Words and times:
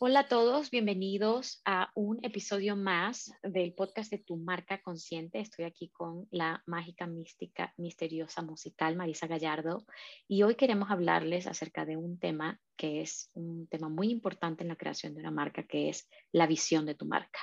Hola 0.00 0.20
a 0.20 0.28
todos, 0.28 0.70
bienvenidos 0.70 1.60
a 1.64 1.90
un 1.96 2.20
episodio 2.22 2.76
más 2.76 3.32
del 3.42 3.74
podcast 3.74 4.12
de 4.12 4.18
Tu 4.18 4.36
Marca 4.36 4.80
Consciente. 4.80 5.40
Estoy 5.40 5.64
aquí 5.64 5.88
con 5.88 6.28
la 6.30 6.62
mágica, 6.66 7.08
mística, 7.08 7.74
misteriosa 7.76 8.42
musical 8.42 8.94
Marisa 8.94 9.26
Gallardo 9.26 9.84
y 10.28 10.44
hoy 10.44 10.54
queremos 10.54 10.92
hablarles 10.92 11.48
acerca 11.48 11.84
de 11.84 11.96
un 11.96 12.16
tema 12.16 12.60
que 12.76 13.00
es 13.00 13.32
un 13.34 13.66
tema 13.66 13.88
muy 13.88 14.10
importante 14.10 14.62
en 14.62 14.68
la 14.68 14.76
creación 14.76 15.14
de 15.14 15.20
una 15.20 15.32
marca, 15.32 15.64
que 15.64 15.88
es 15.88 16.08
la 16.30 16.46
visión 16.46 16.86
de 16.86 16.94
tu 16.94 17.04
marca. 17.04 17.40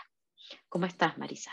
¿Cómo 0.70 0.86
estás, 0.86 1.18
Marisa? 1.18 1.52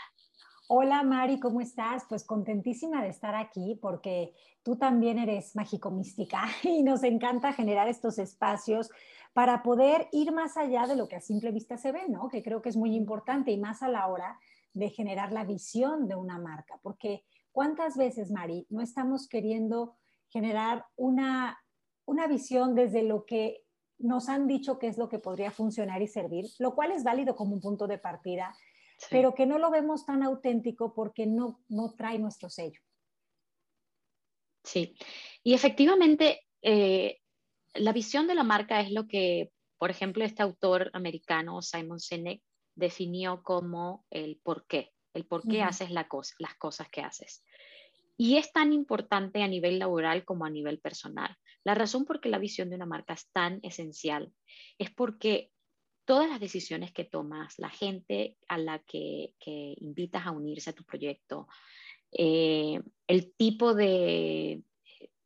Hola 0.69 1.03
Mari, 1.03 1.41
¿cómo 1.41 1.59
estás? 1.59 2.05
Pues 2.07 2.23
contentísima 2.23 3.03
de 3.03 3.09
estar 3.09 3.35
aquí 3.35 3.77
porque 3.81 4.33
tú 4.63 4.77
también 4.77 5.19
eres 5.19 5.53
mágico 5.57 5.91
mística 5.91 6.45
y 6.63 6.81
nos 6.81 7.03
encanta 7.03 7.51
generar 7.51 7.89
estos 7.89 8.17
espacios 8.17 8.89
para 9.33 9.63
poder 9.63 10.07
ir 10.11 10.31
más 10.31 10.57
allá 10.57 10.85
de 10.85 10.95
lo 10.95 11.07
que 11.07 11.15
a 11.15 11.21
simple 11.21 11.51
vista 11.51 11.77
se 11.77 11.91
ve, 11.91 12.07
¿no? 12.07 12.29
Que 12.29 12.43
creo 12.43 12.61
que 12.61 12.69
es 12.69 12.77
muy 12.77 12.95
importante 12.95 13.51
y 13.51 13.57
más 13.57 13.81
a 13.81 13.89
la 13.89 14.07
hora 14.07 14.39
de 14.73 14.89
generar 14.89 15.31
la 15.31 15.43
visión 15.43 16.07
de 16.07 16.15
una 16.15 16.37
marca, 16.39 16.79
porque 16.81 17.23
¿cuántas 17.51 17.97
veces, 17.97 18.31
Mari, 18.31 18.65
no 18.69 18.81
estamos 18.81 19.27
queriendo 19.27 19.97
generar 20.29 20.85
una, 20.95 21.59
una 22.05 22.27
visión 22.27 22.73
desde 22.73 23.03
lo 23.03 23.25
que 23.25 23.63
nos 23.99 24.29
han 24.29 24.47
dicho 24.47 24.79
que 24.79 24.87
es 24.87 24.97
lo 24.97 25.09
que 25.09 25.19
podría 25.19 25.51
funcionar 25.51 26.01
y 26.01 26.07
servir, 26.07 26.45
lo 26.59 26.75
cual 26.75 26.91
es 26.91 27.03
válido 27.03 27.35
como 27.35 27.53
un 27.53 27.61
punto 27.61 27.87
de 27.87 27.99
partida, 27.99 28.55
pero 29.09 29.33
que 29.33 29.45
no 29.45 29.59
lo 29.59 29.69
vemos 29.69 30.05
tan 30.05 30.23
auténtico 30.23 30.93
porque 30.93 31.25
no, 31.25 31.63
no 31.69 31.93
trae 31.93 32.19
nuestro 32.19 32.49
sello. 32.49 32.79
Sí, 34.63 34.95
y 35.43 35.53
efectivamente, 35.53 36.47
eh, 36.61 37.19
la 37.73 37.93
visión 37.93 38.27
de 38.27 38.35
la 38.35 38.43
marca 38.43 38.81
es 38.81 38.91
lo 38.91 39.07
que, 39.07 39.51
por 39.77 39.89
ejemplo, 39.89 40.23
este 40.23 40.43
autor 40.43 40.89
americano, 40.93 41.61
Simon 41.61 41.99
Sinek, 41.99 42.41
definió 42.75 43.43
como 43.43 44.05
el 44.09 44.39
por 44.43 44.65
qué, 44.65 44.91
el 45.13 45.25
por 45.25 45.47
qué 45.47 45.61
haces 45.61 45.91
la 45.91 46.07
cosa, 46.07 46.33
las 46.39 46.55
cosas 46.55 46.87
que 46.89 47.01
haces. 47.01 47.43
Y 48.17 48.37
es 48.37 48.51
tan 48.51 48.73
importante 48.73 49.41
a 49.43 49.47
nivel 49.47 49.79
laboral 49.79 50.23
como 50.25 50.45
a 50.45 50.49
nivel 50.49 50.79
personal. 50.79 51.35
La 51.63 51.75
razón 51.75 52.05
por 52.05 52.19
qué 52.19 52.29
la 52.29 52.39
visión 52.39 52.69
de 52.69 52.75
una 52.75 52.85
marca 52.85 53.13
es 53.13 53.29
tan 53.31 53.59
esencial 53.63 54.31
es 54.77 54.91
porque 54.91 55.51
todas 56.05 56.29
las 56.29 56.39
decisiones 56.39 56.91
que 56.91 57.05
tomas, 57.05 57.57
la 57.57 57.69
gente 57.69 58.37
a 58.47 58.57
la 58.57 58.79
que, 58.79 59.33
invitas 59.77 60.25
a 60.25 60.31
unirse 60.31 60.71
a 60.71 60.73
tu 60.73 60.83
proyecto, 60.83 61.47
eh, 62.11 62.79
el 63.07 63.33
tipo 63.35 63.73
de 63.73 64.63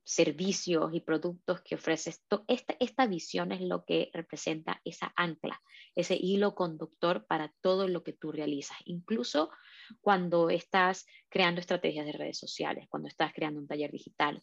servicios 0.07 0.93
y 0.93 1.01
productos 1.01 1.61
que 1.63 1.75
ofreces, 1.75 2.23
esta, 2.47 2.77
esta 2.79 3.07
visión 3.07 3.51
es 3.51 3.59
lo 3.59 3.83
que 3.83 4.09
representa 4.13 4.79
esa 4.85 5.11
ancla, 5.17 5.61
ese 5.95 6.15
hilo 6.15 6.55
conductor 6.55 7.25
para 7.27 7.53
todo 7.59 7.89
lo 7.89 8.05
que 8.05 8.13
tú 8.13 8.31
realizas, 8.31 8.77
incluso 8.85 9.51
cuando 9.99 10.49
estás 10.49 11.05
creando 11.27 11.59
estrategias 11.59 12.05
de 12.05 12.13
redes 12.13 12.39
sociales, 12.39 12.87
cuando 12.89 13.09
estás 13.09 13.33
creando 13.33 13.59
un 13.59 13.67
taller 13.67 13.91
digital, 13.91 14.41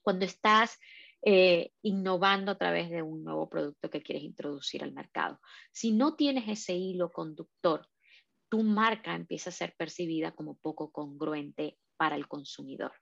cuando 0.00 0.24
estás 0.24 0.78
eh, 1.20 1.72
innovando 1.82 2.52
a 2.52 2.56
través 2.56 2.88
de 2.88 3.02
un 3.02 3.24
nuevo 3.24 3.50
producto 3.50 3.90
que 3.90 4.02
quieres 4.02 4.24
introducir 4.24 4.82
al 4.82 4.94
mercado. 4.94 5.38
Si 5.70 5.92
no 5.92 6.16
tienes 6.16 6.48
ese 6.48 6.74
hilo 6.74 7.12
conductor, 7.12 7.86
tu 8.48 8.62
marca 8.62 9.14
empieza 9.14 9.50
a 9.50 9.52
ser 9.52 9.74
percibida 9.76 10.32
como 10.32 10.56
poco 10.56 10.90
congruente 10.90 11.76
para 11.98 12.16
el 12.16 12.26
consumidor. 12.26 12.92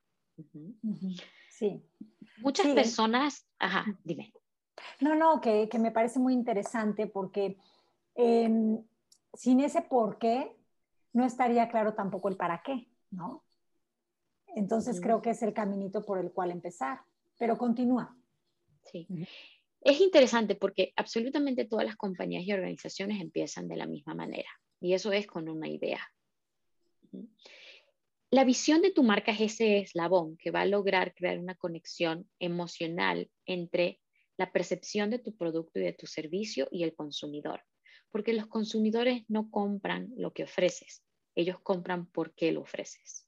Sí. 1.49 1.83
Muchas 2.39 2.67
personas, 2.69 3.47
ajá, 3.59 3.85
dime. 4.05 4.33
No, 5.01 5.15
no, 5.15 5.41
que, 5.41 5.69
me 5.79 5.91
parece 5.91 6.19
muy 6.19 6.33
interesante 6.33 7.07
porque 7.07 7.59
em, 8.15 8.83
sin 9.35 9.61
ese 9.61 9.83
por 9.83 10.19
qué 10.19 10.57
no 11.13 11.25
estaría 11.25 11.69
claro 11.69 11.95
tampoco 11.95 12.29
el 12.29 12.37
para 12.37 12.63
qué, 12.63 12.89
¿no? 13.11 13.45
Entonces 14.55 15.01
creo 15.01 15.23
que 15.23 15.31
es 15.31 15.43
el 15.43 15.53
caminito 15.53 16.03
por 16.03 16.19
el 16.19 16.33
cual 16.33 16.51
empezar, 16.51 17.01
pero 17.39 17.57
continúa. 17.57 18.17
Sí. 18.85 19.07
Es 19.81 20.01
interesante 20.01 20.57
porque 20.57 20.93
absolutamente 20.97 21.65
todas 21.65 21.87
las 21.87 21.97
compañías 21.97 22.45
y 22.45 22.53
organizaciones 22.53 23.21
empiezan 23.21 23.69
de 23.69 23.77
la 23.77 23.87
misma 23.87 24.15
manera 24.15 24.49
y 24.81 24.95
eso 24.95 25.13
es 25.13 25.27
con 25.27 25.49
una 25.49 25.69
idea. 25.69 26.01
La 28.33 28.45
visión 28.45 28.81
de 28.81 28.93
tu 28.93 29.03
marca 29.03 29.33
es 29.33 29.41
ese 29.41 29.79
eslabón 29.79 30.37
que 30.37 30.53
va 30.53 30.61
a 30.61 30.67
lograr 30.67 31.15
crear 31.15 31.41
una 31.41 31.57
conexión 31.57 32.31
emocional 32.39 33.29
entre 33.45 34.01
la 34.37 34.53
percepción 34.53 35.11
de 35.11 35.19
tu 35.19 35.37
producto 35.37 35.81
y 35.81 35.83
de 35.83 35.93
tu 35.95 36.07
servicio 36.07 36.69
y 36.71 36.85
el 36.85 36.95
consumidor. 36.95 37.65
Porque 38.13 38.33
los 38.33 38.47
consumidores 38.47 39.25
no 39.27 39.51
compran 39.51 40.13
lo 40.17 40.33
que 40.33 40.45
ofreces, 40.45 41.03
ellos 41.35 41.59
compran 41.61 42.07
por 42.07 42.33
qué 42.35 42.53
lo 42.53 42.61
ofreces. 42.61 43.27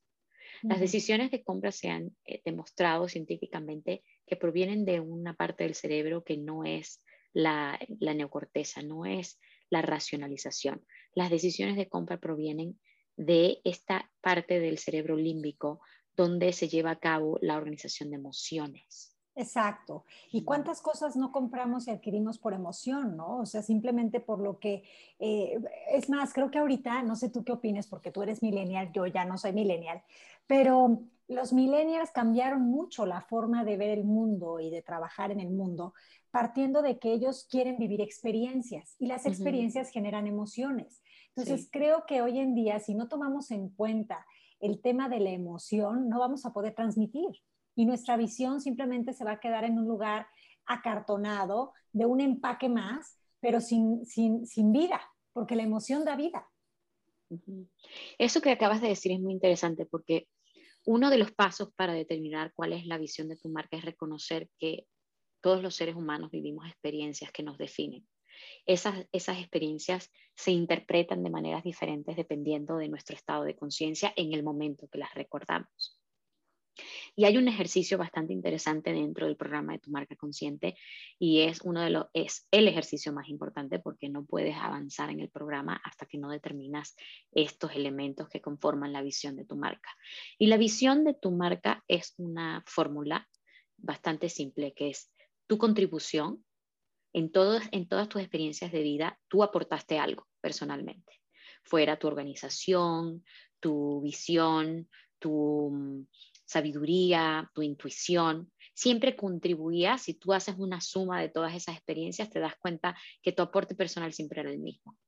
Las 0.63 0.79
decisiones 0.79 1.33
de 1.33 1.43
compra 1.43 1.73
se 1.73 1.89
han 1.89 2.17
eh, 2.25 2.41
demostrado 2.45 3.09
científicamente 3.09 4.05
que 4.25 4.37
provienen 4.37 4.85
de 4.85 5.01
una 5.01 5.35
parte 5.35 5.65
del 5.65 5.75
cerebro 5.75 6.23
que 6.23 6.37
no 6.37 6.63
es 6.63 7.03
la, 7.33 7.81
la 7.99 8.15
neocorteza, 8.15 8.83
no 8.83 9.05
es 9.05 9.41
la 9.69 9.83
racionalización. 9.83 10.87
Las 11.15 11.31
decisiones 11.31 11.77
de 11.77 11.89
compra 11.89 12.21
provienen 12.21 12.79
de 13.17 13.61
esta 13.65 14.11
parte 14.21 14.61
del 14.61 14.79
cerebro 14.79 15.17
límbico 15.17 15.81
donde 16.17 16.53
se 16.53 16.69
lleva 16.69 16.91
a 16.91 16.99
cabo 16.99 17.39
la 17.41 17.57
organización 17.57 18.11
de 18.11 18.17
emociones. 18.17 19.13
Exacto. 19.35 20.05
¿Y 20.31 20.45
cuántas 20.45 20.83
cosas 20.83 21.17
no 21.17 21.33
compramos 21.33 21.89
y 21.89 21.91
adquirimos 21.91 22.39
por 22.39 22.53
emoción, 22.53 23.17
no? 23.17 23.39
O 23.39 23.47
sea, 23.47 23.63
simplemente 23.63 24.21
por 24.21 24.41
lo 24.41 24.59
que... 24.59 24.85
Eh, 25.19 25.59
es 25.91 26.11
más, 26.11 26.35
creo 26.35 26.51
que 26.51 26.59
ahorita, 26.59 27.03
no 27.03 27.17
sé 27.17 27.31
tú 27.31 27.43
qué 27.43 27.53
opines, 27.53 27.87
porque 27.87 28.11
tú 28.11 28.23
eres 28.23 28.43
millennial, 28.43 28.93
yo 28.93 29.07
ya 29.07 29.25
no 29.25 29.39
soy 29.39 29.53
millennial, 29.53 30.03
pero 30.47 31.01
los 31.29 31.53
millennials 31.55 32.11
cambiaron 32.11 32.63
mucho 32.63 33.07
la 33.07 33.23
forma 33.23 33.65
de 33.65 33.79
ver 33.79 33.91
el 33.91 34.05
mundo 34.05 34.61
y 34.61 34.69
de 34.69 34.83
trabajar 34.83 35.31
en 35.31 35.41
el 35.41 35.51
mundo, 35.51 35.95
partiendo 36.31 36.83
de 36.83 36.99
que 36.99 37.13
ellos 37.13 37.47
quieren 37.51 37.79
vivir 37.79 38.03
experiencias 38.03 38.97
y 38.99 39.07
las 39.07 39.25
experiencias 39.25 39.91
generan 39.91 40.27
emociones. 40.27 41.02
Entonces, 41.35 41.69
creo 41.73 42.05
que 42.07 42.21
hoy 42.21 42.39
en 42.39 42.55
día, 42.55 42.79
si 42.79 42.95
no 42.95 43.09
tomamos 43.09 43.51
en 43.51 43.71
cuenta 43.71 44.27
el 44.61 44.81
tema 44.81 45.09
de 45.09 45.21
la 45.21 45.31
emoción, 45.31 46.09
no 46.09 46.19
vamos 46.19 46.45
a 46.45 46.53
poder 46.53 46.75
transmitir. 46.75 47.31
Y 47.75 47.87
nuestra 47.87 48.17
visión 48.17 48.61
simplemente 48.61 49.15
se 49.15 49.25
va 49.25 49.33
a 49.33 49.41
quedar 49.41 49.65
en 49.65 49.79
un 49.79 49.89
lugar 49.89 50.27
acartonado 50.67 51.73
de 51.93 52.07
un 52.07 52.21
empaque 52.21 52.69
más, 52.69 53.19
pero 53.41 53.61
sin, 53.61 54.05
sin, 54.05 54.47
sin 54.47 54.73
vida, 54.73 55.01
porque 55.33 55.57
la 55.57 55.63
emoción 55.63 56.05
da 56.05 56.17
vida. 56.17 56.49
Eso 58.19 58.43
que 58.43 58.51
acabas 58.51 58.83
de 58.83 58.89
decir 58.89 59.13
es 59.13 59.21
muy 59.21 59.33
interesante 59.33 59.87
porque 59.87 60.29
uno 60.85 61.09
de 61.09 61.17
los 61.17 61.33
pasos 61.33 61.73
para 61.75 61.95
determinar 61.95 62.53
cuál 62.55 62.75
es 62.75 62.87
la 62.87 62.99
visión 62.99 63.29
de 63.29 63.37
tu 63.37 63.49
marca 63.49 63.79
es 63.79 63.85
reconocer 63.85 64.51
que 64.59 64.87
todos 65.41 65.63
los 65.63 65.75
seres 65.75 65.97
humanos 65.97 66.31
vivimos 66.31 66.67
experiencias 66.67 67.33
que 67.33 67.43
nos 67.43 67.57
definen 67.57 68.07
esas, 68.67 69.07
esas 69.13 69.39
experiencias 69.39 70.11
se 70.35 70.51
interpretan 70.51 71.23
de 71.23 71.31
maneras 71.31 71.65
diferentes 71.65 72.17
dependiendo 72.17 72.77
de 72.77 72.89
nuestro 72.89 73.17
estado 73.17 73.45
de 73.45 73.57
conciencia 73.57 74.13
en 74.17 74.33
el 74.33 74.43
momento 74.43 74.89
que 74.89 74.99
las 74.99 75.15
recordamos. 75.15 75.99
Y 77.15 77.25
hay 77.25 77.37
un 77.37 77.49
ejercicio 77.49 77.99
bastante 77.99 78.33
interesante 78.33 78.93
dentro 78.93 79.27
del 79.27 79.37
programa 79.37 79.75
de 79.75 79.79
tu 79.79 79.91
marca 79.91 80.17
consciente 80.17 80.77
y 81.19 81.41
es 81.41 81.61
uno 81.63 81.83
de 81.83 81.91
los 81.91 82.07
es 82.15 82.47
el 82.51 82.69
ejercicio 82.69 83.13
más 83.13 83.29
importante 83.29 83.79
porque 83.79 84.09
no 84.09 84.25
puedes 84.25 84.57
avanzar 84.57 85.11
en 85.11 85.21
el 85.21 85.31
programa 85.31 85.81
hasta 85.85 86.07
que 86.07 86.19
no 86.19 86.31
determinas 86.31 86.97
estos 87.33 87.73
elementos 87.73 88.29
que 88.29 88.41
conforman 88.41 88.93
la 88.93 89.03
visión 89.03 89.37
de 89.37 89.45
tu 89.45 89.57
marca. 89.57 89.91
Y 90.39 90.47
la 90.47 90.57
visión 90.57 91.05
de 91.05 91.15
tu 91.15 91.31
marca 91.31 91.85
es 91.89 92.15
una 92.17 92.63
fórmula 92.67 93.29
bastante 93.77 94.29
simple 94.29 94.73
que 94.73 94.91
es 94.91 95.13
tu 95.47 95.59
contribución 95.59 96.45
en, 97.13 97.31
todas 97.31 98.09
tus 98.09 98.21
experiencias 98.21 98.73
de 98.73 98.83
vida, 98.83 99.19
tú 99.29 99.43
aportaste 99.43 99.99
algo 99.99 100.27
personalmente. 100.41 101.21
Fuera 101.63 101.99
tu 101.99 102.09
organización, 102.09 103.25
tu 103.61 104.01
visión, 104.01 104.89
tu 105.19 105.71
mm, 105.71 106.07
sabiduría, 106.45 107.51
tu 107.55 107.63
intuición, 107.63 108.51
siempre 108.75 109.15
contribuía, 109.15 109.99
si 109.99 110.15
tú 110.15 110.33
haces 110.33 110.57
una 110.59 110.81
suma 110.81 111.21
de 111.21 111.29
todas 111.29 111.55
esas 111.55 111.77
experiencias, 111.77 112.31
te 112.31 112.41
das 112.41 112.57
cuenta 112.57 112.97
que 113.23 113.33
tu 113.33 113.43
aporte 113.43 113.75
personal 113.75 114.13
siempre 114.13 114.41
era 114.41 114.51
el 114.51 114.59
mismo. 114.59 114.99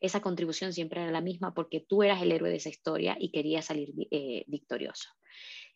Esa 0.00 0.20
contribución 0.20 0.72
siempre 0.72 1.02
era 1.02 1.10
la 1.10 1.20
misma 1.20 1.54
porque 1.54 1.80
tú 1.80 2.02
eras 2.02 2.22
el 2.22 2.30
héroe 2.30 2.50
de 2.50 2.56
esa 2.56 2.68
historia 2.68 3.16
y 3.18 3.32
querías 3.32 3.64
salir 3.64 3.92
eh, 4.10 4.44
victorioso. 4.46 5.08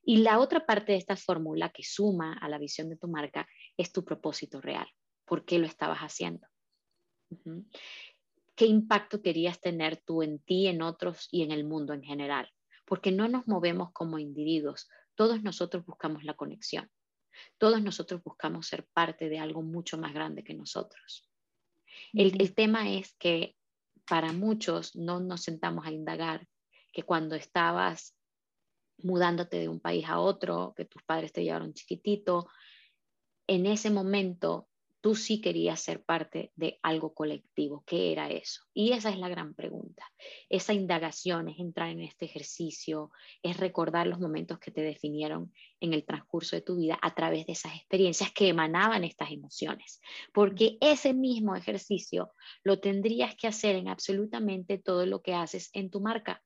Y 0.05 0.19
la 0.19 0.39
otra 0.39 0.65
parte 0.67 0.93
de 0.93 0.99
esta 0.99 1.17
fórmula 1.17 1.71
que 1.71 1.83
suma 1.83 2.35
a 2.35 2.49
la 2.49 2.59
visión 2.59 2.89
de 2.89 2.97
tu 2.97 3.09
marca 3.09 3.49
es 3.77 3.93
tu 3.93 4.05
propósito 4.05 4.61
real 4.61 4.87
por 5.33 5.47
qué 5.47 5.59
lo 5.59 5.67
estabas 5.67 6.01
haciendo. 6.01 6.47
¿Qué 8.55 8.67
impacto 8.67 9.23
querías 9.23 9.59
tener 9.63 9.97
tú 9.97 10.23
en 10.23 10.41
ti, 10.41 10.67
en 10.67 10.83
otros 10.83 11.27
y 11.31 11.41
en 11.41 11.53
el 11.53 11.65
mundo 11.65 11.95
en 11.95 12.03
general? 12.03 12.51
Porque 12.85 13.13
no 13.13 13.29
nos 13.29 13.49
movemos 13.49 13.93
como 13.95 14.19
individuos, 14.19 14.91
todos 15.15 15.43
nosotros 15.43 15.87
buscamos 15.87 16.25
la 16.25 16.35
conexión, 16.35 16.91
todos 17.57 17.83
nosotros 17.83 18.23
buscamos 18.23 18.67
ser 18.67 18.87
parte 18.93 19.31
de 19.31 19.39
algo 19.39 19.63
mucho 19.63 19.97
más 19.97 20.13
grande 20.13 20.45
que 20.45 20.53
nosotros. 20.53 21.27
El, 22.13 22.39
el 22.39 22.55
tema 22.55 22.93
es 22.93 23.15
que 23.15 23.57
para 24.07 24.35
muchos 24.35 24.95
no 24.97 25.19
nos 25.19 25.45
sentamos 25.45 25.87
a 25.87 25.93
indagar 25.93 26.47
que 26.93 27.05
cuando 27.05 27.37
estabas 27.37 28.15
mudándote 28.99 29.61
de 29.61 29.71
un 29.71 29.81
país 29.81 30.05
a 30.11 30.21
otro, 30.21 30.75
que 30.77 30.85
tus 30.85 31.03
padres 31.05 31.33
te 31.33 31.43
llevaron 31.43 31.73
chiquitito, 31.73 32.51
en 33.47 33.65
ese 33.65 33.89
momento 33.89 34.69
tú 35.03 35.17
sí 35.17 35.41
querías 35.41 35.81
ser 35.81 36.05
parte 36.05 36.53
de 36.55 36.79
algo 36.83 37.13
colectivo. 37.13 37.83
¿Qué 37.85 38.13
era 38.13 38.31
eso? 38.31 38.63
Y 38.73 38.93
esa 38.93 39.11
es 39.11 39.19
la 39.19 39.29
gran 39.29 39.53
pregunta. 39.53 40.11
Esa 40.49 40.73
indagación 40.73 41.49
es 41.49 41.59
entrar 41.59 41.91
en 41.91 42.01
este 42.01 42.25
ejercicio, 42.25 43.11
es 43.43 43.59
recordar 43.59 44.07
los 44.07 44.21
momentos 44.21 44.61
que 44.61 44.71
te 44.71 44.81
definieron 44.81 45.53
en 45.81 45.93
el 45.93 46.05
transcurso 46.05 46.55
de 46.55 46.63
tu 46.63 46.77
vida 46.77 46.99
a 47.03 47.15
través 47.15 47.47
de 47.47 47.53
esas 47.53 47.75
experiencias 47.75 48.33
que 48.33 48.49
emanaban 48.49 49.03
estas 49.03 49.33
emociones. 49.33 50.01
Porque 50.33 50.79
ese 50.81 51.13
mismo 51.15 51.57
ejercicio 51.57 52.33
lo 52.63 52.79
tendrías 52.79 53.35
que 53.35 53.49
hacer 53.49 53.75
en 53.75 53.89
absolutamente 53.89 54.79
todo 54.79 55.05
lo 55.05 55.21
que 55.21 55.35
haces 55.35 55.69
en 55.73 55.91
tu 55.91 56.01
marca. 56.01 56.45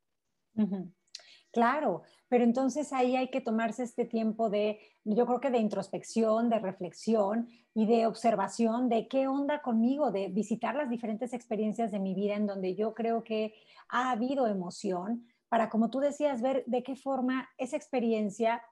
Claro, 1.53 2.03
pero 2.28 2.44
entonces 2.44 2.93
ahí 2.93 3.17
hay 3.17 3.28
que 3.28 3.40
tomarse 3.40 3.82
este 3.82 4.05
tiempo 4.05 4.50
de, 4.50 4.81
yo 5.05 5.26
creo 5.26 5.40
que 5.40 5.50
de 5.50 5.58
introspección, 5.58 6.49
de 6.49 6.58
reflexión 6.58 7.49
y 7.75 7.87
de 7.87 8.06
observación 8.06 8.88
de 8.88 9.06
qué 9.08 9.28
onda 9.28 9.62
conmigo, 9.62 10.11
de 10.11 10.28
visitar 10.28 10.75
las 10.75 10.90
diferentes 10.90 11.32
experiencias 11.32 11.93
de 11.93 12.00
mi 12.00 12.14
vida 12.14 12.34
en 12.34 12.46
donde 12.46 12.75
yo 12.75 12.94
creo 12.94 13.23
que 13.23 13.55
ha 13.88 14.11
habido 14.11 14.46
emoción, 14.46 15.26
para, 15.49 15.69
como 15.69 15.90
tú 15.90 16.00
decías, 16.00 16.43
ver 16.43 16.64
de 16.67 16.82
qué 16.82 16.96
forma 16.96 17.49
esa 17.58 17.76
experiencia 17.76 18.62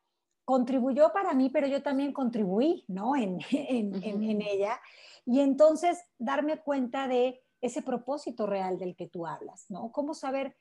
contribuyó 0.45 1.13
para 1.13 1.33
mí, 1.33 1.49
pero 1.49 1.67
yo 1.67 1.83
también 1.83 2.13
contribuí, 2.13 2.85
¿no? 2.89 3.15
En, 3.15 3.39
en 3.51 4.43
ella. 4.43 4.81
Y 5.25 5.41
entonces 5.41 5.99
darme 6.19 6.59
cuenta 6.59 7.07
de 7.09 7.41
ese 7.61 7.81
propósito 7.81 8.47
real 8.47 8.79
del 8.79 8.95
que 8.95 9.09
tú 9.09 9.27
hablas, 9.27 9.67
¿no? 9.71 9.91
¿Cómo 9.91 10.13
saber 10.13 10.55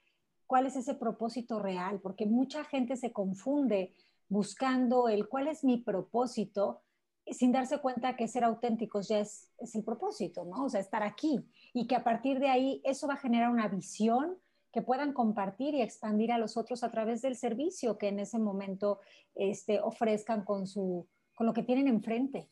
cuál 0.54 0.68
es 0.68 0.76
ese 0.76 0.94
propósito 0.94 1.58
real, 1.58 2.00
porque 2.00 2.28
mucha 2.28 2.64
gente 2.64 2.96
se 2.96 3.12
confunde 3.12 3.92
buscando 4.30 5.10
el 5.10 5.28
cuál 5.28 5.48
es 5.48 5.64
mi 5.64 5.78
propósito 5.78 6.84
sin 7.26 7.52
darse 7.52 7.80
cuenta 7.80 8.16
que 8.16 8.28
ser 8.28 8.44
auténticos 8.44 9.08
ya 9.08 9.18
es, 9.18 9.52
el 9.74 9.84
propósito, 9.84 10.46
¿no? 10.46 10.66
O 10.66 10.70
sea, 10.70 10.80
estar 10.80 11.02
aquí 11.02 11.44
y 11.74 11.88
que 11.88 11.96
a 11.96 12.04
partir 12.04 12.40
de 12.40 12.50
ahí 12.50 12.82
eso 12.84 13.08
va 13.08 13.16
a 13.16 13.18
generar 13.26 13.50
una 13.50 13.68
visión 13.68 14.38
que 14.72 14.84
puedan 14.84 15.14
compartir 15.14 15.74
y 15.74 15.82
expandir 15.82 16.32
a 16.32 16.38
los 16.38 16.56
otros 16.56 16.84
a 16.84 16.92
través 16.92 17.24
del 17.24 17.36
servicio 17.36 17.98
que 17.98 18.10
en 18.10 18.20
ese 18.20 18.38
momento 18.38 19.00
este, 19.34 19.82
ofrezcan 19.82 20.46
con, 20.46 20.68
su, 20.68 21.08
con 21.34 21.48
lo 21.48 21.54
que 21.54 21.64
tienen 21.64 21.88
enfrente. 21.88 22.48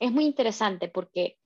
Es 0.00 0.10
muy 0.10 0.24
interesante 0.24 0.88
porque 0.88 1.38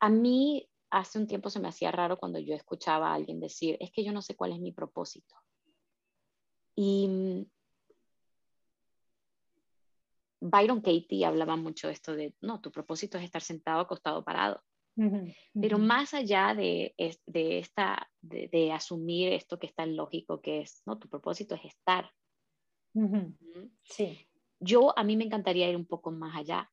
a 0.00 0.08
mí 0.08 0.68
hace 0.92 1.18
un 1.18 1.26
tiempo 1.26 1.48
se 1.50 1.58
me 1.58 1.68
hacía 1.68 1.90
raro 1.90 2.18
cuando 2.18 2.38
yo 2.38 2.54
escuchaba 2.54 3.10
a 3.10 3.14
alguien 3.14 3.40
decir, 3.40 3.76
es 3.80 3.90
que 3.90 4.04
yo 4.04 4.12
no 4.12 4.20
sé 4.20 4.36
cuál 4.36 4.52
es 4.52 4.60
mi 4.60 4.72
propósito. 4.72 5.34
Y 6.76 7.08
mm, 7.08 7.46
Byron 10.40 10.82
Katie 10.82 11.24
hablaba 11.24 11.56
mucho 11.56 11.86
de 11.86 11.94
esto 11.94 12.14
de, 12.14 12.34
no, 12.42 12.60
tu 12.60 12.70
propósito 12.70 13.16
es 13.16 13.24
estar 13.24 13.40
sentado, 13.40 13.80
acostado, 13.80 14.22
parado. 14.22 14.62
Pero 15.54 15.78
más 15.78 16.12
allá 16.12 16.54
de, 16.54 16.94
de 17.24 17.58
esta, 17.58 18.10
de, 18.20 18.70
asumir 18.72 19.32
esto 19.32 19.58
que 19.58 19.68
es 19.68 19.74
tan 19.74 19.96
lógico 19.96 20.42
que 20.42 20.60
es, 20.60 20.82
no, 20.84 20.98
tu 20.98 21.08
propósito 21.08 21.54
es 21.54 21.64
estar. 21.64 22.12
Sí. 23.82 24.28
Yo, 24.60 24.96
a 24.96 25.02
mí 25.02 25.16
me 25.16 25.24
encantaría 25.24 25.70
ir 25.70 25.76
un 25.76 25.86
poco 25.86 26.10
más 26.10 26.36
allá 26.36 26.70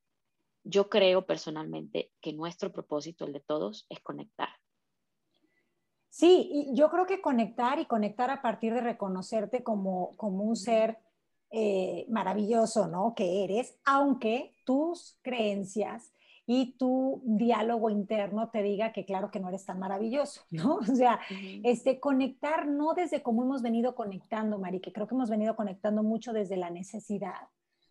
yo 0.69 0.89
creo 0.89 1.25
personalmente 1.25 2.12
que 2.21 2.33
nuestro 2.33 2.71
propósito, 2.71 3.25
el 3.25 3.33
de 3.33 3.39
todos, 3.39 3.86
es 3.89 4.00
conectar. 4.00 4.50
Sí, 6.10 6.69
yo 6.74 6.89
creo 6.89 7.06
que 7.06 7.21
conectar 7.21 7.80
y 7.80 7.86
conectar 7.86 8.30
a 8.30 8.42
partir 8.42 8.74
de 8.74 8.81
reconocerte 8.81 9.63
como, 9.63 10.16
como 10.18 10.44
un 10.44 10.56
ser 10.56 11.00
eh, 11.51 12.06
maravilloso, 12.10 12.88
¿no? 12.88 13.13
Que 13.16 13.44
eres, 13.44 13.80
aunque 13.86 14.56
tus 14.66 15.18
creencias 15.21 16.13
y 16.45 16.75
tu 16.77 17.21
diálogo 17.25 17.92
interno 17.92 18.50
te 18.50 18.63
diga 18.63 18.92
que 18.92 19.06
claro 19.06 19.30
que 19.30 19.39
no 19.39 19.50
eres 19.50 19.66
tan 19.66 19.80
maravilloso, 19.80 20.42
¿no? 20.51 20.75
O 20.75 20.83
sea, 20.83 21.19
este, 21.63 22.00
conectar 22.00 22.68
no 22.68 22.94
desde 22.94 23.21
cómo 23.21 23.44
hemos 23.44 23.62
venido 23.62 23.94
conectando, 23.94 24.57
Mari, 24.57 24.80
que 24.80 24.92
creo 24.92 25.07
que 25.07 25.16
hemos 25.16 25.30
venido 25.30 25.56
conectando 25.56 26.01
mucho 26.01 26.33
desde 26.33 26.57
la 26.57 26.69
necesidad, 26.69 27.48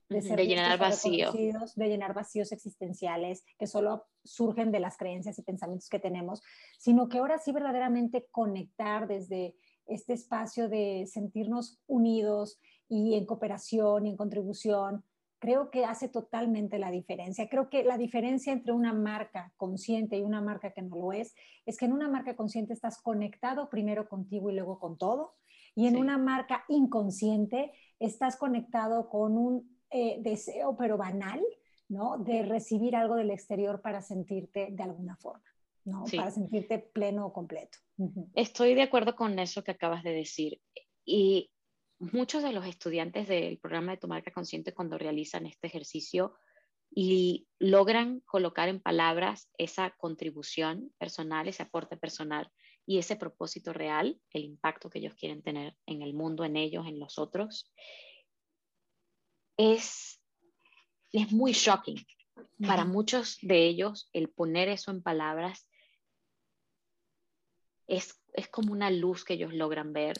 de, 0.09 0.47
llenar 0.47 0.79
vacíos. 0.79 1.35
De 1.77 1.89
llenar 1.89 2.15
vacíos 2.15 2.53
existenciales 2.53 3.45
que 3.59 3.67
solo 3.67 4.07
surgen 4.25 4.73
de 4.73 4.81
las 4.81 4.97
creencias 4.97 5.39
y 5.39 5.43
pensamientos 5.43 5.89
que 5.89 5.99
tenemos, 5.99 6.43
sino 6.79 7.09
que 7.09 7.19
ahora 7.19 7.39
sí 7.39 7.53
verdaderamente 7.53 8.27
conectar 8.31 9.07
desde 9.07 9.55
este 9.87 10.13
espacio 10.13 10.69
de 10.69 11.07
sentirnos 11.07 11.79
unidos 11.87 12.59
y 12.89 13.15
en 13.15 13.27
cooperación 13.27 14.07
y 14.07 14.11
en 14.11 14.17
contribución, 14.17 15.05
creo 15.39 15.71
que 15.71 15.85
hace 15.85 16.09
totalmente 16.09 16.79
la 16.79 16.91
diferencia. 16.91 17.49
Creo 17.49 17.71
que 17.71 17.85
la 17.85 17.97
diferencia 17.97 18.53
entre 18.53 18.73
una 18.73 18.93
marca 18.93 19.53
consciente 19.57 20.17
y 20.17 20.23
una 20.23 20.41
marca 20.41 20.73
que 20.73 20.83
no 20.83 20.97
lo 20.97 21.13
es, 21.13 21.35
es 21.65 21.77
que 21.77 21.85
en 21.85 21.93
una 21.93 22.09
marca 22.09 22.35
consciente 22.35 22.73
estás 22.73 23.01
conectado 23.01 23.69
primero 23.69 24.09
contigo 24.09 24.51
y 24.51 24.55
luego 24.55 24.79
con 24.79 24.99
todo, 24.99 25.35
y 25.75 25.87
en 25.87 25.97
una 25.97 26.19
marca 26.19 26.65
inconsciente 26.69 27.73
estás 28.01 28.37
conectado 28.37 29.09
con 29.09 29.39
un 29.39 29.78
eh, 29.91 30.19
deseo, 30.21 30.77
pero 30.77 30.97
banal, 30.97 31.43
¿no? 31.89 32.19
De 32.19 32.43
recibir 32.43 32.97
algo 32.97 33.17
del 33.17 33.31
exterior 33.31 33.81
para 33.81 34.03
sentirte 34.03 34.69
de 34.71 34.83
alguna 34.83 35.17
forma, 35.17 35.45
¿no? 35.85 36.05
Para 36.15 36.31
sentirte 36.31 36.79
pleno 36.79 37.27
o 37.27 37.33
completo. 37.33 37.79
Estoy 38.35 38.75
de 38.75 38.83
acuerdo 38.83 39.17
con 39.17 39.39
eso 39.39 39.65
que 39.65 39.73
acabas 39.73 40.03
de 40.03 40.13
decir. 40.13 40.61
Y 41.05 41.51
muchos 41.99 42.43
de 42.43 42.53
los 42.53 42.67
estudiantes 42.67 43.27
del 43.29 43.59
programa 43.59 43.93
de 43.93 43.99
Tu 43.99 44.09
Marca 44.09 44.33
Consciente 44.33 44.75
cuando 44.75 44.99
realizan 44.99 45.47
este 45.47 45.67
ejercicio 45.67 46.35
y 46.91 47.47
logran 47.59 48.21
colocar 48.21 48.69
en 48.69 48.81
palabras 48.81 49.51
esa 49.59 49.91
contribución 49.99 50.93
personal, 50.99 51.49
ese 51.49 51.63
aporte 51.63 51.97
personal 51.97 52.51
y 52.87 52.99
ese 52.99 53.17
propósito 53.17 53.73
real, 53.73 54.19
el 54.33 54.45
impacto 54.45 54.89
que 54.89 54.99
ellos 54.99 55.15
quieren 55.15 55.43
tener 55.43 55.77
en 55.87 56.03
el 56.03 56.15
mundo, 56.15 56.45
en 56.45 56.57
ellos, 56.57 56.87
en 56.87 56.99
los 56.99 57.19
otros, 57.19 57.71
es, 59.59 60.23
es 61.13 61.31
muy 61.31 61.53
shocking. 61.53 62.07
Para 62.67 62.85
muchos 62.85 63.39
de 63.43 63.67
ellos, 63.67 64.09
el 64.13 64.31
poner 64.31 64.69
eso 64.69 64.91
en 64.91 65.03
palabras 65.03 65.69
es, 67.87 68.21
es 68.33 68.49
como 68.49 68.73
una 68.73 68.91
luz 68.91 69.25
que 69.25 69.35
ellos 69.35 69.53
logran 69.53 69.93
ver, 69.93 70.17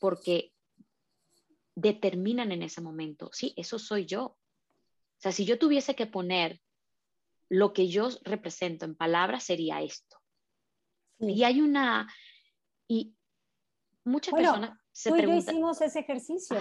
porque 0.00 0.52
determinan 1.74 2.52
en 2.52 2.62
ese 2.62 2.80
momento, 2.80 3.30
sí, 3.32 3.52
eso 3.56 3.78
soy 3.78 4.06
yo. 4.06 4.24
O 4.24 5.18
sea, 5.18 5.32
si 5.32 5.44
yo 5.44 5.58
tuviese 5.58 5.94
que 5.94 6.06
poner 6.06 6.60
lo 7.48 7.72
que 7.72 7.88
yo 7.88 8.08
represento 8.22 8.84
en 8.84 8.96
palabras, 8.96 9.44
sería 9.44 9.82
esto. 9.82 10.18
Y 11.18 11.44
hay 11.44 11.60
una, 11.60 12.12
y 12.86 13.14
muchas 14.04 14.34
personas 14.34 14.78
se 14.92 15.10
tú 15.10 15.16
y 15.16 15.22
yo 15.22 15.34
hicimos 15.34 15.80
ese 15.80 16.00
ejercicio, 16.00 16.58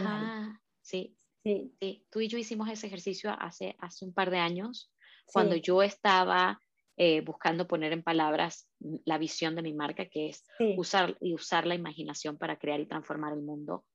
Sí, 0.81 1.17
Sí. 1.45 2.03
tú 2.09 2.21
y 2.21 2.27
yo 2.27 2.39
hicimos 2.39 2.69
ese 2.69 2.87
ejercicio 2.87 3.35
hace, 3.39 3.75
hace 3.79 4.03
un 4.03 4.13
par 4.13 4.31
de 4.31 4.39
años, 4.39 4.91
cuando 5.27 5.55
yo 5.55 5.83
estaba 5.83 6.59
eh, 6.97 7.21
buscando 7.21 7.67
poner 7.67 7.93
en 7.93 8.01
palabras 8.01 8.67
la 8.79 9.19
visión 9.19 9.55
de 9.55 9.61
mi 9.61 9.73
marca, 9.73 10.07
que 10.07 10.29
es 10.29 10.43
usar, 10.75 11.15
y 11.21 11.35
usar 11.35 11.67
la 11.67 11.75
imaginación 11.75 12.39
para 12.39 12.57
crear 12.57 12.79
y 12.79 12.87
transformar 12.87 13.33
el 13.33 13.43
mundo. 13.43 13.85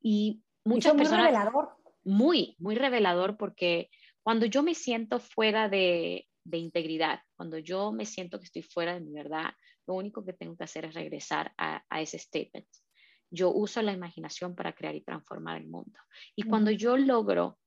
Y 0.00 0.42
muchas 0.64 0.94
muy 0.94 1.02
personas... 1.02 1.26
revelador. 1.26 1.68
Muy, 2.02 2.56
muy 2.58 2.74
revelador 2.74 3.36
porque 3.36 3.88
cuando 4.22 4.46
yo 4.46 4.64
me 4.64 4.74
siento 4.74 5.20
fuera 5.20 5.68
de, 5.68 6.26
de 6.44 6.58
integridad, 6.58 7.20
cuando 7.36 7.58
yo 7.58 7.92
me 7.92 8.04
siento 8.04 8.40
que 8.40 8.46
estoy 8.46 8.62
fuera 8.62 8.94
de 8.94 9.00
mi 9.00 9.12
verdad, 9.12 9.50
lo 9.86 9.94
único 9.94 10.24
que 10.24 10.32
tengo 10.32 10.56
que 10.56 10.64
hacer 10.64 10.84
es 10.86 10.94
regresar 10.94 11.52
a, 11.56 11.84
a 11.88 12.00
ese 12.00 12.18
statement 12.18 12.66
yo 13.30 13.52
uso 13.52 13.82
la 13.82 13.92
imaginación 13.92 14.54
para 14.54 14.72
crear 14.72 14.94
y 14.94 15.02
transformar 15.02 15.60
el 15.60 15.68
mundo. 15.68 15.98
Y 16.34 16.42
cuando 16.42 16.70
yo 16.70 16.96
logro, 16.96 17.58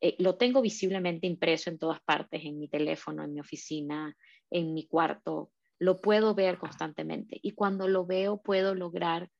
eh, 0.00 0.16
lo 0.18 0.36
tengo 0.36 0.62
visiblemente 0.62 1.26
impreso 1.26 1.70
en 1.70 1.78
todas 1.78 2.00
partes, 2.00 2.42
en 2.44 2.58
mi 2.58 2.68
teléfono, 2.68 3.22
en 3.24 3.34
mi 3.34 3.40
oficina, 3.40 4.16
en 4.50 4.72
mi 4.72 4.86
cuarto, 4.86 5.50
lo 5.78 6.00
puedo 6.00 6.34
ver 6.34 6.58
constantemente. 6.58 7.38
Y 7.42 7.52
cuando 7.52 7.88
lo 7.88 8.06
veo, 8.06 8.42
puedo 8.42 8.74
lograr 8.74 9.30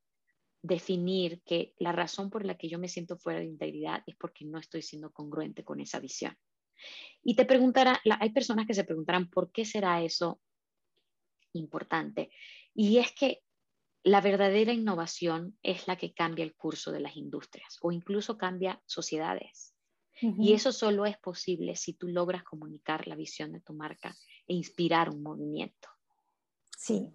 definir 0.63 1.41
que 1.45 1.75
la 1.79 1.93
razón 1.93 2.31
por 2.31 2.45
la 2.45 2.57
que 2.57 2.69
yo 2.69 2.79
me 2.79 2.89
siento 2.89 3.17
fuera 3.17 3.41
de 3.41 3.47
integridad 3.47 4.03
es 4.07 4.17
porque 4.17 4.45
no 4.45 4.59
estoy 4.59 4.83
siendo 4.83 5.11
congruente 5.13 5.65
con 5.65 5.81
esa 5.81 6.01
visión. 6.01 6.37
Y 7.23 7.35
te 7.35 7.45
preguntará, 7.45 8.01
hay 8.19 8.31
personas 8.31 8.67
que 8.67 8.75
se 8.75 8.85
preguntarán, 8.85 9.29
¿por 9.29 9.53
qué 9.53 9.65
será 9.65 10.03
eso 10.03 10.41
importante? 11.53 12.31
Y 12.75 12.99
es 12.99 13.13
que 13.13 13.43
la 14.03 14.21
verdadera 14.21 14.73
innovación 14.73 15.59
es 15.63 15.87
la 15.87 15.97
que 15.97 16.15
cambia 16.15 16.45
el 16.45 16.55
curso 16.55 16.91
de 16.91 17.01
las 17.01 17.17
industrias 17.17 17.79
o 17.83 17.93
incluso 17.93 18.39
cambia 18.39 18.81
sociedades. 18.87 19.75
Y 20.23 20.53
eso 20.53 20.71
solo 20.71 21.07
es 21.07 21.17
posible 21.17 21.77
si 21.77 21.95
tú 21.95 22.07
logras 22.07 22.43
comunicar 22.45 23.09
la 23.09 23.17
visión 23.17 23.53
de 23.53 23.61
tu 23.61 23.73
marca 23.73 24.15
e 24.47 24.53
inspirar 24.53 25.09
un 25.09 25.23
movimiento. 25.23 25.89
Sí. 26.77 27.11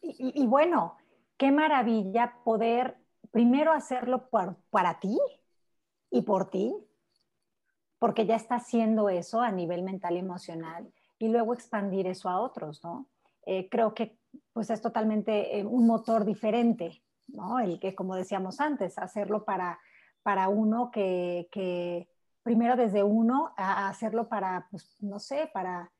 Y, 0.00 0.46
bueno, 0.46 0.96
qué 1.36 1.52
maravilla 1.52 2.38
poder 2.42 2.96
primero 3.30 3.72
hacerlo 3.72 4.30
para 4.70 5.00
ti 5.00 5.18
y 6.10 6.22
por 6.22 6.48
ti, 6.48 6.74
porque 7.98 8.24
ya 8.24 8.36
está 8.36 8.54
haciendo 8.54 9.10
eso 9.10 9.42
a 9.42 9.52
nivel 9.52 9.82
mental 9.82 10.14
y 10.14 10.20
emocional, 10.20 10.90
y 11.18 11.28
luego 11.28 11.52
expandir 11.52 12.06
eso 12.06 12.30
a 12.30 12.40
otros, 12.40 12.82
¿no? 12.82 13.06
Eh, 13.46 13.68
creo 13.70 13.94
que 13.94 14.18
pues 14.52 14.70
es 14.70 14.80
totalmente 14.80 15.58
eh, 15.58 15.64
un 15.64 15.86
motor 15.86 16.24
diferente, 16.24 17.02
¿no? 17.28 17.60
El 17.60 17.78
que, 17.78 17.94
como 17.94 18.16
decíamos 18.16 18.60
antes, 18.60 18.98
hacerlo 18.98 19.44
para, 19.44 19.78
para 20.22 20.48
uno 20.48 20.90
que, 20.90 22.08
primero 22.42 22.76
desde 22.76 23.02
uno, 23.02 23.52
a 23.56 23.88
hacerlo 23.88 24.28
para, 24.28 24.68
pues, 24.70 24.96
no 25.00 25.18
sé, 25.18 25.50
para 25.52 25.90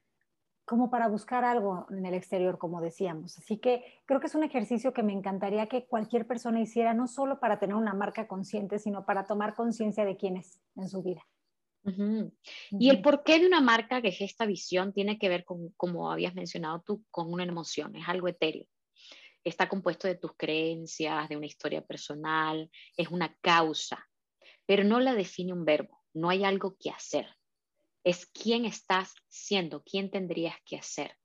como 0.65 0.91
para 0.91 1.09
buscar 1.09 1.45
algo 1.45 1.87
en 1.91 2.07
el 2.07 2.15
exterior, 2.15 2.59
como 2.59 2.81
decíamos. 2.81 3.39
Así 3.39 3.59
que 3.59 3.85
creo 4.07 4.21
que 4.21 4.27
es 4.27 4.35
un 4.35 4.45
ejercicio 4.45 4.93
que 4.93 5.03
me 5.03 5.13
encantaría 5.13 5.67
que 5.67 5.87
cualquier 5.87 6.27
persona 6.27 6.61
hiciera, 6.61 6.95
no 6.95 7.07
solo 7.07 7.39
para 7.39 7.59
tener 7.59 7.77
una 7.77 7.93
marca 7.93 8.27
consciente, 8.27 8.79
sino 8.79 9.05
para 9.05 9.27
tomar 9.27 9.55
conciencia 9.55 10.05
de 10.05 10.17
quién 10.17 10.39
es 10.39 10.59
en 10.77 10.89
su 10.89 11.03
vida. 11.03 11.21
Y 12.71 12.89
el 12.89 13.03
porqué 13.03 13.39
de 13.39 13.47
una 13.47 13.61
marca 13.61 14.01
que 14.01 14.17
esta 14.21 14.47
visión 14.47 14.93
tiene 14.93 15.19
que 15.19 15.29
ver 15.29 15.45
con, 15.45 15.71
como 15.77 16.11
habías 16.11 16.35
mencionado 16.35 16.83
tú, 16.85 17.05
con 17.11 17.33
una 17.33 17.45
emoción, 17.45 17.95
es 17.97 18.09
algo 18.09 18.29
etéreo. 18.29 18.67
Está 19.45 19.69
compuesto 19.69 20.09
de 20.09 20.15
tus 20.15 20.33
creencias, 20.37 21.29
de 21.29 21.37
una 21.37 21.47
historia 21.47 21.83
personal, 21.83 22.71
es 22.97 23.09
una 23.09 23.37
causa, 23.43 24.09
pero 24.65 24.85
no 24.85 24.99
la 25.01 25.15
define 25.15 25.53
un 25.53 25.67
verbo, 25.67 26.03
no 26.15 26.31
hay 26.31 26.45
algo 26.45 26.77
que 26.81 26.89
hacer. 26.89 27.29
Es 28.03 28.27
quién 28.27 28.65
estás 28.65 29.15
siendo, 29.29 29.83
quién 29.83 30.11
tendrías 30.11 30.57
que 30.65 30.77
hacer. 30.77 31.17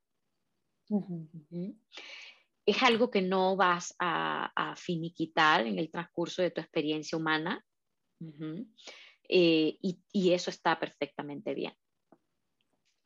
Es 2.66 2.84
algo 2.84 3.10
que 3.10 3.22
no 3.22 3.56
vas 3.56 3.96
a, 4.00 4.75
finiquitar 4.75 5.66
en 5.66 5.80
el 5.80 5.89
transcurso 5.89 6.42
de 6.42 6.51
tu 6.51 6.60
experiencia 6.60 7.18
humana 7.18 7.66
eh, 9.29 9.77
y, 9.81 10.33
eso 10.33 10.50
está 10.50 10.79
perfectamente 10.79 11.53
bien. 11.53 11.74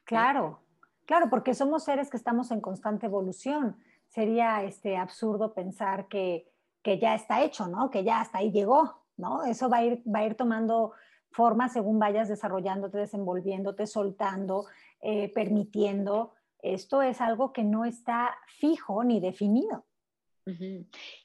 Claro, 0.06 0.62
claro, 1.06 1.30
porque 1.30 1.53
somos 1.53 1.84
seres 1.84 2.10
que 2.10 2.18
estamos 2.18 2.50
en 2.51 2.62
constante 2.62 3.06
evolución. 3.06 3.77
Sería 4.08 4.63
este, 4.63 4.96
absurdo 4.96 5.53
pensar 5.53 6.08
que, 6.08 6.50
que 6.82 6.98
ya 6.98 7.13
está 7.13 7.44
hecho, 7.44 7.68
¿no? 7.68 7.89
Que 7.89 8.03
ya 8.03 8.22
hasta 8.22 8.39
ahí 8.39 8.51
llegó, 8.51 9.03
¿no? 9.18 9.44
Eso 9.44 9.70
va 9.70 9.77
a 9.77 9.84
ir, 9.84 10.03
va 10.08 10.20
a 10.20 10.25
ir 10.25 10.36
tomando 10.36 10.94
forma 11.32 11.68
según 11.68 12.00
vayas 12.00 12.30
desarrollándote, 12.30 13.00
desenvolviéndote, 13.00 13.86
soltando, 13.86 14.65
eh, 15.01 15.30
permitiendo. 15.34 16.34
Esto 16.60 17.01
es 17.01 17.20
algo 17.20 17.51
que 17.51 17.63
no 17.63 17.84
está 17.84 18.38
fijo 18.48 19.03
ni 19.03 19.20
definido. 19.20 19.86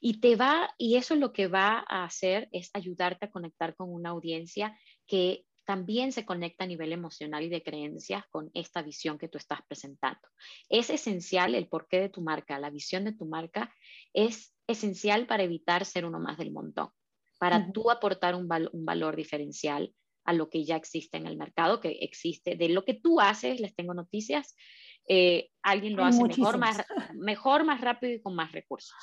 Y 0.01 0.21
te 0.21 0.37
va, 0.37 0.71
y 0.79 0.97
eso 0.97 1.15
es 1.15 1.21
lo 1.21 1.33
que 1.33 1.49
va 1.49 1.85
a 1.89 2.05
hacer 2.05 2.49
es 2.53 2.71
ayudarte 2.75 3.27
a 3.27 3.31
conectar 3.31 3.75
con 3.75 3.93
una 3.93 4.11
audiencia 4.11 4.79
que 5.09 5.45
también 5.65 6.13
se 6.13 6.25
conecta 6.25 6.65
a 6.65 6.69
nivel 6.69 6.93
emocional 6.93 7.43
y 7.43 7.49
de 7.49 7.63
creencias 7.63 8.25
con 8.31 8.51
esta 8.55 8.83
visión 8.83 9.19
que 9.19 9.29
tú 9.29 9.37
estás 9.37 9.61
presentando. 9.67 10.29
Es 10.69 10.89
esencial 10.89 11.55
el 11.57 11.69
porqué 11.69 12.01
de 12.01 12.09
tu 12.09 12.23
marca, 12.23 12.59
la 12.61 12.71
visión 12.71 13.05
de 13.05 13.13
tu 13.13 13.27
marca 13.27 13.75
es 14.13 14.55
esencial 14.67 15.27
para 15.27 15.43
evitar 15.43 15.85
ser 15.85 16.05
uno 16.07 16.21
más 16.21 16.39
del 16.39 16.53
montón 16.53 16.91
para 17.39 17.73
tú 17.73 17.91
aportar 17.91 18.35
un, 18.35 18.49
valor 18.49 19.17
diferencial 19.17 19.95
a 20.25 20.33
lo 20.33 20.51
que 20.51 20.65
ya 20.65 20.77
existe 20.77 21.17
en 21.17 21.27
el 21.27 21.37
mercado, 21.37 21.81
que 21.81 21.91
existe 22.01 22.57
de 22.57 22.69
lo 22.69 22.85
que 22.85 22.95
tú 22.95 23.21
haces, 23.21 23.61
les 23.61 23.75
tengo 23.75 23.95
noticias, 23.95 24.55
eh, 25.09 25.51
alguien 25.63 25.97
lo 25.97 26.05
hace 26.05 26.23
mejor 26.25 26.59
más, 26.59 26.85
mejor, 27.15 27.65
más 27.65 27.81
rápido 27.81 28.13
y 28.13 28.21
con 28.21 28.35
más 28.35 28.53
recursos. 28.53 28.95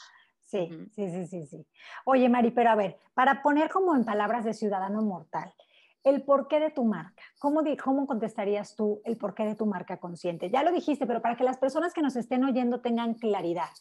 Sí, 0.41 0.69
sí, 0.91 1.09
sí, 1.09 1.25
sí, 1.25 1.47
sí. 1.47 1.67
Oye, 2.05 2.29
Mari, 2.29 2.51
pero 2.51 2.69
a 2.69 2.75
ver, 2.75 2.97
para 3.15 3.41
poner 3.41 3.71
como 3.71 3.95
en 3.95 4.05
palabras 4.05 4.45
de 4.45 4.53
ciudadano 4.53 5.01
mortal, 5.01 5.51
el 6.05 6.21
porqué 6.21 6.59
de 6.59 6.69
tu 6.69 6.85
marca. 6.85 7.23
¿Cómo, 7.39 7.63
¿Cómo 7.83 8.05
contestarías 8.05 8.75
tú 8.75 9.01
el 9.03 9.17
porqué 9.17 9.43
de 9.43 9.55
tu 9.55 9.65
marca 9.65 9.97
consciente? 9.99 10.51
Ya 10.51 10.63
lo 10.63 10.71
dijiste, 10.71 11.07
pero 11.07 11.21
para 11.21 11.35
que 11.35 11.43
las 11.43 11.57
personas 11.57 11.93
que 11.93 12.03
nos 12.03 12.15
estén 12.15 12.43
oyendo 12.43 12.79
tengan 12.79 13.15
claridad. 13.15 13.71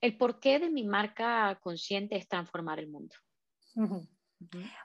El 0.00 0.16
porqué 0.18 0.58
de 0.58 0.68
mi 0.68 0.84
marca 0.84 1.58
consciente 1.62 2.16
es 2.16 2.28
transformar 2.28 2.78
el 2.78 2.88
mundo. 2.88 3.16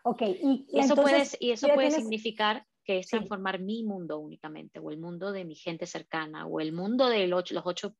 Ok, 0.03 0.21
y, 0.21 0.67
eso 0.71 0.95
puede, 0.95 1.23
y 1.39 1.51
eso 1.51 1.67
puede 1.67 1.91
significar 1.91 2.65
que 2.85 2.99
es 2.99 3.07
transformar 3.07 3.59
mi 3.59 3.83
mundo 3.83 4.19
únicamente, 4.19 4.79
o 4.79 4.89
el 4.89 4.99
mundo 4.99 5.33
de 5.33 5.43
mi 5.43 5.55
gente 5.55 5.85
cercana, 5.85 6.47
o 6.47 6.61
el 6.61 6.71
mundo 6.71 7.09
de 7.09 7.27
los 7.27 7.51
ocho 7.65 7.95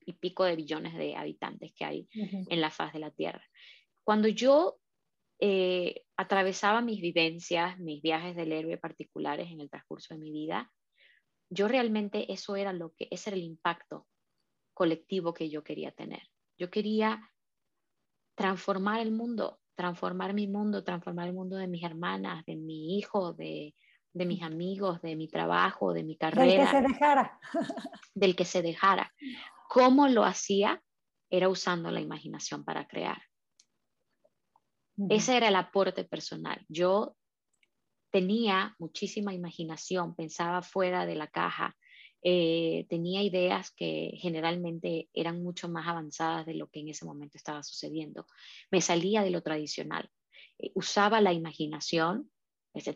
y 0.00 0.14
pico 0.14 0.44
de 0.44 0.56
billones 0.56 0.96
de 0.96 1.14
habitantes 1.14 1.72
que 1.74 1.84
hay 1.84 2.08
en 2.14 2.60
la 2.60 2.70
faz 2.70 2.94
de 2.94 3.00
la 3.00 3.10
Tierra. 3.10 3.44
Cuando 4.02 4.28
yo 4.28 4.78
eh, 5.40 6.02
atravesaba 6.16 6.80
mis 6.80 7.00
vivencias, 7.00 7.78
mis 7.78 8.02
viajes 8.02 8.34
del 8.34 8.52
héroe 8.52 8.76
particulares 8.76 9.50
en 9.50 9.60
el 9.60 9.70
transcurso 9.70 10.14
de 10.14 10.20
mi 10.20 10.32
vida, 10.32 10.72
yo 11.50 11.68
realmente 11.68 12.32
eso 12.32 12.56
era 12.56 12.72
lo 12.72 12.92
que, 12.94 13.08
ese 13.10 13.30
era 13.30 13.36
el 13.36 13.44
impacto 13.44 14.06
colectivo 14.74 15.32
que 15.34 15.48
yo 15.48 15.64
quería 15.64 15.92
tener. 15.92 16.22
Yo 16.58 16.70
quería 16.70 17.32
transformar 18.34 19.00
el 19.00 19.12
mundo, 19.12 19.60
transformar 19.74 20.34
mi 20.34 20.46
mundo, 20.46 20.84
transformar 20.84 21.28
el 21.28 21.34
mundo 21.34 21.56
de 21.56 21.68
mis 21.68 21.82
hermanas, 21.82 22.44
de 22.44 22.56
mi 22.56 22.98
hijo, 22.98 23.32
de, 23.32 23.74
mis 24.12 24.42
amigos, 24.42 25.00
de 25.02 25.16
mi 25.16 25.28
trabajo, 25.28 25.92
de 25.92 26.04
mi 26.04 26.16
carrera. 26.16 26.44
Del 26.44 26.58
que 26.58 26.66
se 26.66 26.82
dejara. 26.82 27.40
Del 28.14 28.36
que 28.36 28.44
se 28.44 28.62
dejara. 28.62 29.12
¿Cómo 29.68 30.08
lo 30.08 30.24
hacía? 30.24 30.82
Era 31.30 31.48
usando 31.48 31.90
la 31.90 32.00
imaginación 32.00 32.64
para 32.64 32.86
crear. 32.86 33.22
Ese 35.08 35.36
era 35.36 35.48
el 35.48 35.56
aporte 35.56 36.04
personal. 36.04 36.64
Yo 36.68 37.16
tenía 38.10 38.74
muchísima 38.78 39.34
imaginación, 39.34 40.14
pensaba 40.14 40.62
fuera 40.62 41.06
de 41.06 41.14
la 41.14 41.28
caja, 41.28 41.76
eh, 42.22 42.86
tenía 42.88 43.22
ideas 43.22 43.70
que 43.76 44.12
generalmente 44.16 45.08
eran 45.12 45.42
mucho 45.42 45.68
más 45.68 45.86
avanzadas 45.86 46.46
de 46.46 46.54
lo 46.54 46.68
que 46.68 46.80
en 46.80 46.88
ese 46.88 47.04
momento 47.04 47.36
estaba 47.36 47.62
sucediendo. 47.62 48.26
Me 48.70 48.80
salía 48.80 49.22
de 49.22 49.30
lo 49.30 49.42
tradicional, 49.42 50.10
eh, 50.58 50.72
usaba 50.74 51.20
la 51.20 51.32
imaginación, 51.32 52.30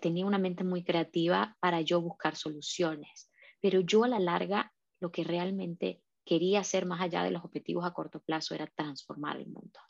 tenía 0.00 0.26
una 0.26 0.38
mente 0.38 0.64
muy 0.64 0.84
creativa 0.84 1.56
para 1.60 1.80
yo 1.80 2.00
buscar 2.00 2.36
soluciones, 2.36 3.30
pero 3.60 3.80
yo 3.80 4.04
a 4.04 4.08
la 4.08 4.20
larga 4.20 4.72
lo 5.00 5.10
que 5.10 5.24
realmente 5.24 6.02
quería 6.24 6.60
hacer 6.60 6.86
más 6.86 7.00
allá 7.00 7.24
de 7.24 7.32
los 7.32 7.44
objetivos 7.44 7.84
a 7.84 7.92
corto 7.92 8.20
plazo 8.20 8.54
era 8.54 8.66
transformar 8.68 9.38
el 9.38 9.48
mundo. 9.48 9.80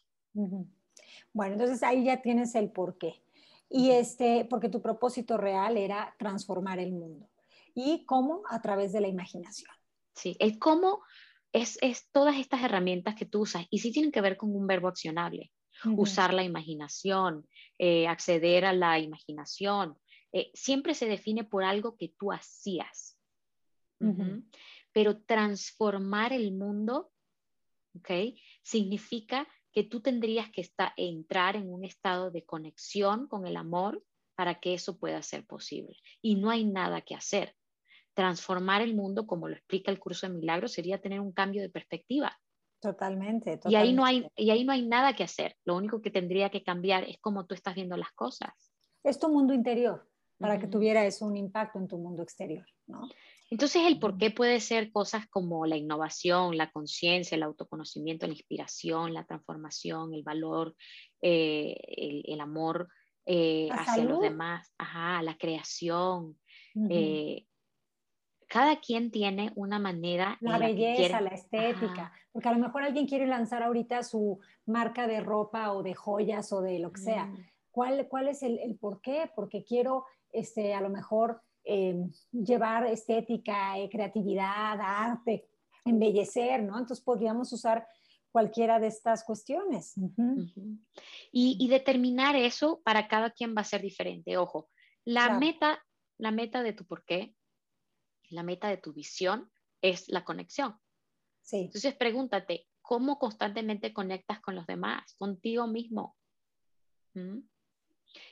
Bueno, 1.32 1.54
entonces 1.54 1.82
ahí 1.82 2.04
ya 2.04 2.22
tienes 2.22 2.54
el 2.54 2.70
porqué. 2.70 3.22
Y 3.68 3.90
este, 3.90 4.46
porque 4.48 4.68
tu 4.68 4.82
propósito 4.82 5.38
real 5.38 5.76
era 5.76 6.14
transformar 6.18 6.78
el 6.78 6.92
mundo 6.92 7.28
y 7.74 8.04
cómo 8.04 8.42
a 8.50 8.60
través 8.60 8.92
de 8.92 9.00
la 9.00 9.08
imaginación. 9.08 9.70
Sí, 10.14 10.36
el 10.40 10.58
cómo 10.58 11.02
es, 11.52 11.78
es 11.80 12.10
todas 12.12 12.36
estas 12.36 12.62
herramientas 12.62 13.14
que 13.14 13.24
tú 13.24 13.40
usas 13.40 13.66
y 13.70 13.78
sí 13.78 13.92
tienen 13.92 14.12
que 14.12 14.20
ver 14.20 14.36
con 14.36 14.54
un 14.54 14.66
verbo 14.66 14.88
accionable. 14.88 15.50
Usar 15.96 16.32
la 16.32 16.44
imaginación, 16.44 17.48
eh, 17.76 18.06
acceder 18.06 18.64
a 18.64 18.72
la 18.72 19.00
imaginación, 19.00 19.98
eh, 20.32 20.50
siempre 20.54 20.94
se 20.94 21.06
define 21.06 21.42
por 21.42 21.64
algo 21.64 21.96
que 21.96 22.14
tú 22.16 22.30
hacías. 22.30 23.18
Pero 24.92 25.22
transformar 25.22 26.32
el 26.32 26.52
mundo, 26.52 27.12
¿ok? 27.96 28.34
Significa 28.62 29.46
que 29.72 29.84
tú 29.84 30.00
tendrías 30.00 30.50
que 30.50 30.60
estar, 30.60 30.92
entrar 30.96 31.56
en 31.56 31.72
un 31.72 31.84
estado 31.84 32.30
de 32.30 32.44
conexión 32.44 33.26
con 33.26 33.46
el 33.46 33.56
amor 33.56 34.04
para 34.34 34.60
que 34.60 34.74
eso 34.74 34.98
pueda 34.98 35.22
ser 35.22 35.46
posible. 35.46 35.96
Y 36.20 36.36
no 36.36 36.50
hay 36.50 36.64
nada 36.64 37.00
que 37.00 37.14
hacer 37.14 37.54
transformar 38.14 38.82
el 38.82 38.94
mundo, 38.94 39.26
como 39.26 39.48
lo 39.48 39.54
explica 39.54 39.90
el 39.90 39.98
curso 39.98 40.26
de 40.26 40.34
milagros, 40.34 40.72
sería 40.72 41.00
tener 41.00 41.20
un 41.20 41.32
cambio 41.32 41.62
de 41.62 41.70
perspectiva. 41.70 42.38
Totalmente, 42.80 43.60
Y, 43.66 43.76
ahí 43.76 43.92
no 43.92 44.04
hay, 44.04 44.26
y 44.34 44.50
ahí 44.50 44.64
no 44.64 44.72
hay 44.72 44.86
nada 44.86 45.14
que 45.14 45.22
hacer. 45.22 45.56
Lo 45.64 45.76
único 45.76 46.02
que 46.02 46.10
tendría 46.10 46.50
que 46.50 46.64
cambiar 46.64 47.04
es 47.04 47.16
cómo 47.20 47.46
tú 47.46 47.54
estás 47.54 47.76
viendo 47.76 47.96
las 47.96 48.10
cosas. 48.12 48.50
Es 49.04 49.18
tu 49.20 49.28
mundo 49.28 49.54
interior, 49.54 50.08
para 50.38 50.58
que 50.58 50.66
tuviera 50.66 51.04
eso 51.06 51.24
un 51.24 51.36
impacto 51.36 51.78
en 51.78 51.86
tu 51.86 51.98
mundo 51.98 52.22
exterior, 52.22 52.66
¿no? 52.86 53.08
Entonces, 53.52 53.82
el 53.86 53.98
por 53.98 54.16
qué 54.16 54.30
puede 54.30 54.60
ser 54.60 54.90
cosas 54.90 55.26
como 55.28 55.66
la 55.66 55.76
innovación, 55.76 56.56
la 56.56 56.70
conciencia, 56.70 57.36
el 57.36 57.42
autoconocimiento, 57.42 58.26
la 58.26 58.32
inspiración, 58.32 59.12
la 59.12 59.26
transformación, 59.26 60.14
el 60.14 60.22
valor, 60.22 60.74
eh, 61.20 61.76
el, 62.24 62.40
amor 62.40 62.88
eh, 63.26 63.68
hacia 63.70 64.04
los 64.04 64.22
demás, 64.22 64.72
ajá, 64.78 65.22
la 65.22 65.36
creación, 65.36 66.38
cada 68.48 68.80
quien 68.80 69.10
tiene 69.10 69.52
una 69.54 69.78
manera. 69.78 70.38
La 70.40 70.56
belleza, 70.56 71.20
la 71.20 71.30
estética, 71.30 72.10
porque 72.32 72.48
a 72.48 72.52
lo 72.52 72.58
mejor 72.58 72.84
alguien 72.84 73.06
quiere 73.06 73.26
lanzar 73.26 73.62
ahorita 73.62 74.02
su 74.02 74.40
marca 74.64 75.06
de 75.06 75.20
ropa 75.20 75.72
o 75.72 75.82
de 75.82 75.94
joyas 75.94 76.54
o 76.54 76.62
de 76.62 76.78
lo 76.78 76.90
que 76.90 77.02
sea. 77.02 77.26
Mm. 77.26 77.46
¿Cuál, 77.70 78.08
¿Cuál 78.08 78.28
es 78.28 78.42
el, 78.42 78.58
el, 78.60 78.76
por 78.76 79.02
qué? 79.02 79.30
Porque 79.36 79.62
quiero 79.62 80.06
este, 80.32 80.72
a 80.72 80.80
lo 80.80 80.88
mejor 80.88 81.42
em, 81.64 82.10
llevar 82.32 82.86
estética, 82.86 83.78
eh, 83.78 83.88
creatividad, 83.90 84.78
arte, 84.80 85.48
embellecer, 85.84 86.62
¿no? 86.62 86.78
Entonces 86.78 87.04
podríamos 87.04 87.52
usar 87.52 87.86
cualquiera 88.30 88.80
de 88.80 88.88
estas 88.88 89.24
cuestiones. 89.24 89.94
y, 91.32 91.68
determinar 91.68 92.34
eso 92.34 92.80
para 92.84 93.06
cada 93.06 93.30
quien 93.30 93.54
va 93.56 93.60
a 93.60 93.64
ser 93.64 93.82
diferente. 93.82 94.36
Ojo, 94.36 94.68
la 95.04 95.38
meta, 95.38 95.84
la 96.18 96.30
meta 96.30 96.62
de 96.62 96.72
tu 96.72 96.86
por 96.86 97.04
qué, 97.04 97.34
la 98.30 98.42
meta 98.42 98.68
de 98.68 98.78
tu 98.78 98.92
visión 98.92 99.50
es 99.82 100.08
la 100.08 100.24
conexión. 100.24 100.76
Sí. 101.42 101.58
Entonces 101.58 101.94
pregúntate, 101.94 102.66
¿cómo 102.80 103.18
constantemente 103.18 103.92
conectas 103.92 104.40
con 104.40 104.54
los 104.54 104.66
demás, 104.66 105.14
contigo 105.18 105.66
mismo? 105.66 106.16
¿Mm? 107.14 107.40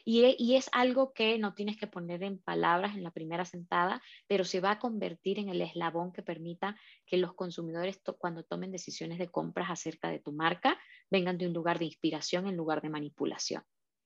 E, 0.05 0.37
y, 0.39 0.57
es 0.57 0.69
algo 0.73 1.13
que 1.13 1.39
no 1.39 1.55
tienes 1.55 1.77
que 1.77 1.87
poner 1.87 2.23
en 2.23 2.39
palabras 2.39 2.97
en 2.97 3.03
la 3.03 3.11
primera 3.11 3.45
sentada, 3.45 4.03
pero 4.27 4.45
se 4.45 4.61
va 4.61 4.73
a 4.73 4.79
convertir 4.79 5.39
en 5.39 5.49
el 5.49 5.61
eslabón 5.63 6.13
que 6.13 6.23
permita 6.23 6.77
que 7.07 7.17
los 7.17 7.35
consumidores 7.35 8.01
cuando 8.19 8.45
tomen 8.45 8.73
decisiones 8.73 9.19
de 9.19 9.29
compras 9.29 9.71
acerca 9.71 10.11
de 10.11 10.21
tu 10.21 10.33
marca 10.33 10.79
vengan 11.11 11.39
de 11.39 11.47
un 11.47 11.53
lugar 11.53 11.79
de 11.79 11.87
inspiración 11.87 12.47
en 12.47 12.57
lugar 12.57 12.83
de 12.83 12.91
manipulación. 12.91 13.63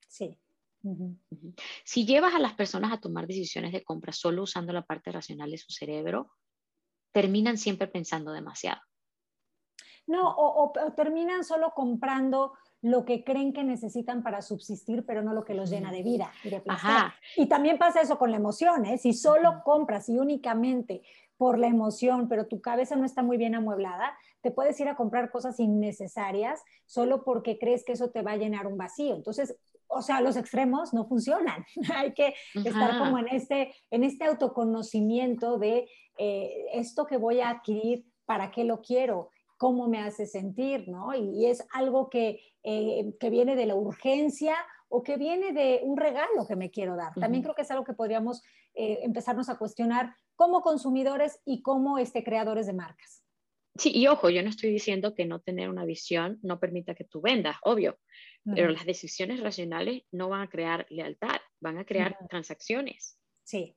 Sí. 0.08 0.38
Si 1.84 2.04
llevas 2.04 2.34
a 2.34 2.38
las 2.38 2.52
personas 2.54 2.92
a 2.92 3.00
tomar 3.00 3.26
decisiones 3.26 3.72
de 3.72 3.82
compra 3.82 4.12
solo 4.12 4.42
usando 4.42 4.72
la 4.72 4.84
parte 4.84 5.10
racional 5.10 5.50
de 5.50 5.56
su 5.56 5.72
cerebro, 5.72 6.30
terminan 7.10 7.56
siempre 7.56 7.88
pensando 7.88 8.32
demasiado. 8.32 8.82
No, 10.06 10.34
o 10.36 10.72
terminan 10.94 11.42
solo 11.44 11.72
comprando 11.74 12.52
lo 12.84 13.06
que 13.06 13.24
creen 13.24 13.54
que 13.54 13.64
necesitan 13.64 14.22
para 14.22 14.42
subsistir, 14.42 15.06
pero 15.06 15.22
no 15.22 15.32
lo 15.32 15.46
que 15.46 15.54
los 15.54 15.70
llena 15.70 15.90
de 15.90 16.02
vida 16.02 16.30
y 16.44 16.50
de 16.50 16.60
placer. 16.60 17.12
Y 17.34 17.46
también 17.46 17.78
pasa 17.78 18.02
eso 18.02 18.18
con 18.18 18.30
la 18.30 18.36
emoción, 18.36 18.84
¿eh? 18.84 18.98
Si 18.98 19.14
solo 19.14 19.62
compras 19.64 20.10
y 20.10 20.18
únicamente 20.18 21.00
por 21.38 21.58
la 21.58 21.66
emoción, 21.66 22.28
pero 22.28 22.46
tu 22.46 22.60
cabeza 22.60 22.94
no 22.94 23.06
está 23.06 23.22
muy 23.22 23.38
bien 23.38 23.54
amueblada, 23.54 24.14
te 24.42 24.50
puedes 24.50 24.78
ir 24.80 24.88
a 24.88 24.96
comprar 24.96 25.30
cosas 25.30 25.58
innecesarias 25.60 26.62
solo 26.84 27.24
porque 27.24 27.58
crees 27.58 27.86
que 27.86 27.92
eso 27.92 28.10
te 28.10 28.20
va 28.20 28.32
a 28.32 28.36
llenar 28.36 28.66
un 28.66 28.76
vacío. 28.76 29.14
Entonces, 29.14 29.56
o 29.88 30.02
sea, 30.02 30.20
los 30.20 30.36
extremos 30.36 30.92
no 30.92 31.06
funcionan. 31.06 31.64
Hay 31.94 32.12
que 32.12 32.34
estar 32.54 32.98
como 32.98 33.18
en 33.18 33.28
este, 33.28 33.74
en 33.90 34.04
este 34.04 34.26
autoconocimiento 34.26 35.56
de 35.56 35.88
eh, 36.18 36.66
esto 36.74 37.06
que 37.06 37.16
voy 37.16 37.40
a 37.40 37.48
adquirir, 37.48 38.04
para 38.26 38.50
qué 38.50 38.64
lo 38.64 38.82
quiero, 38.82 39.30
cómo 39.56 39.88
me 39.88 40.00
hace 40.00 40.26
sentir, 40.26 40.88
¿no? 40.88 41.14
Y, 41.14 41.46
es 41.46 41.64
algo 41.72 42.08
que, 42.10 42.40
eh, 42.62 43.14
que, 43.18 43.30
viene 43.30 43.56
de 43.56 43.66
la 43.66 43.74
urgencia 43.74 44.56
o 44.88 45.02
que 45.02 45.16
viene 45.16 45.52
de 45.52 45.80
un 45.82 45.96
regalo 45.96 46.46
que 46.46 46.56
me 46.56 46.70
quiero 46.70 46.96
dar. 46.96 47.14
También 47.14 47.42
creo 47.42 47.54
que 47.54 47.62
es 47.62 47.70
algo 47.70 47.84
que 47.84 47.94
podríamos 47.94 48.42
eh, 48.74 49.00
empezarnos 49.02 49.48
a 49.48 49.58
cuestionar 49.58 50.14
como 50.36 50.62
consumidores 50.62 51.40
y 51.44 51.62
como 51.62 51.98
este, 51.98 52.24
creadores 52.24 52.66
de 52.66 52.72
marcas. 52.72 53.22
Sí, 53.76 53.90
y 53.92 54.06
ojo, 54.06 54.30
yo 54.30 54.42
no 54.42 54.50
estoy 54.50 54.70
diciendo 54.70 55.14
que 55.14 55.26
no 55.26 55.40
tener 55.40 55.68
una 55.68 55.84
visión 55.84 56.38
no 56.42 56.60
permita 56.60 56.94
que 56.94 57.04
tú 57.04 57.20
vendas, 57.20 57.56
obvio, 57.62 57.98
pero 58.44 58.70
las 58.70 58.84
decisiones 58.84 59.40
racionales 59.40 60.04
no 60.12 60.28
van 60.28 60.42
a 60.42 60.48
crear 60.48 60.86
lealtad, 60.90 61.40
van 61.60 61.78
a 61.78 61.84
crear 61.84 62.16
transacciones. 62.28 63.18
Sí. 63.42 63.76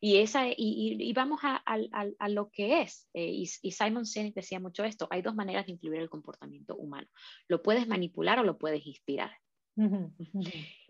Y, 0.00 0.16
esa, 0.16 0.46
y, 0.48 1.12
vamos 1.12 1.40
a, 1.42 1.56
a, 1.56 2.28
lo 2.28 2.50
que 2.50 2.82
es, 2.82 3.08
eh, 3.12 3.30
y, 3.30 3.46
Simon 3.46 4.06
Sinek 4.06 4.34
decía 4.34 4.58
mucho 4.58 4.84
esto, 4.84 5.06
hay 5.10 5.22
dos 5.22 5.34
maneras 5.34 5.66
de 5.66 5.72
influir 5.72 6.00
el 6.00 6.08
comportamiento 6.08 6.76
humano, 6.76 7.08
lo 7.48 7.62
puedes 7.62 7.86
manipular 7.86 8.38
o 8.38 8.44
lo 8.44 8.58
puedes 8.58 8.86
inspirar. 8.86 9.32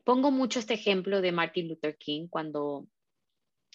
Pongo 0.05 0.31
mucho 0.31 0.59
este 0.59 0.75
ejemplo 0.75 1.21
de 1.21 1.33
Martin 1.33 1.69
Luther 1.69 1.97
King 1.97 2.29
cuando 2.29 2.87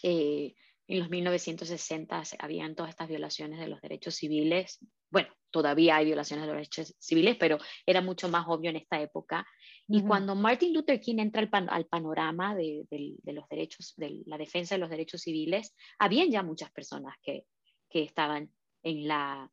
eh, 0.04 0.54
en 0.88 1.00
los 1.00 1.10
1960 1.10 2.24
habían 2.40 2.76
todas 2.76 2.92
estas 2.92 3.10
violaciones 3.10 3.60
de 3.60 3.68
los 3.68 3.82
derechos 3.82 4.16
civiles. 4.16 4.80
Bueno, 5.10 5.30
todavía 5.52 5.98
hay 5.98 6.06
violaciones 6.06 6.44
de 6.44 6.48
los 6.48 6.58
derechos 6.58 6.96
civiles, 7.00 7.38
pero 7.38 7.58
era 7.86 8.02
mucho 8.02 8.30
más 8.30 8.46
obvio 8.48 8.70
en 8.70 8.78
esta 8.78 9.02
época. 9.02 9.46
Y 9.88 10.04
cuando 10.04 10.36
Martin 10.36 10.74
Luther 10.74 11.00
King 11.02 11.18
entra 11.18 11.48
al, 11.52 11.86
panorama 11.88 12.56
de, 12.56 12.86
los 13.26 13.50
derechos, 13.50 13.94
de 13.98 14.22
la 14.26 14.38
defensa 14.38 14.76
de 14.76 14.80
los 14.80 14.90
derechos 14.90 15.22
civiles, 15.22 15.76
habían 15.98 16.30
ya 16.30 16.44
muchas 16.44 16.72
personas 16.72 17.16
que, 17.24 17.46
estaban 17.92 18.52
en 18.84 19.08
la, 19.08 19.52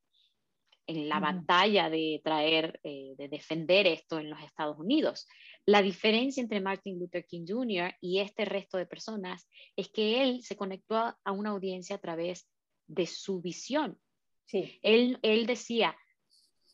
en 0.87 1.09
la 1.09 1.21
batalla 1.21 1.89
de 1.89 2.21
traer, 2.23 2.79
eh, 2.85 3.15
de 3.17 3.29
defender 3.29 3.87
esto 3.87 4.19
en 4.19 4.29
los 4.29 4.43
Estados 4.43 4.79
Unidos. 4.79 5.27
La 5.65 5.83
diferencia 5.83 6.41
entre 6.41 6.61
Martin 6.61 6.99
Luther 6.99 7.27
King 7.27 7.45
Jr. 7.49 7.95
y 8.01 8.21
este 8.21 8.45
resto 8.45 8.79
de 8.79 8.87
personas 8.87 9.49
es 9.75 9.89
que 9.89 10.23
él 10.23 10.43
se 10.45 10.55
conectó 10.55 10.97
a, 10.97 11.33
una 11.33 11.51
audiencia 11.51 11.97
a 11.97 12.01
través 12.01 12.49
de 12.87 13.07
su 13.07 13.41
visión. 13.41 13.99
Sí. 14.47 14.79
Él, 14.83 15.19
él 15.23 15.47
decía, 15.47 15.97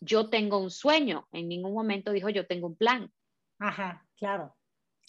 yo 0.01 0.31
tengo 0.31 0.59
un 0.59 0.71
sueño, 0.71 1.29
en 1.33 1.49
ningún 1.49 1.75
momento 1.75 2.13
dijo 2.13 2.29
yo 2.29 2.47
tengo 2.47 2.67
un 2.67 2.77
plan. 2.77 3.11
Ajá, 3.59 4.07
claro. 4.17 4.57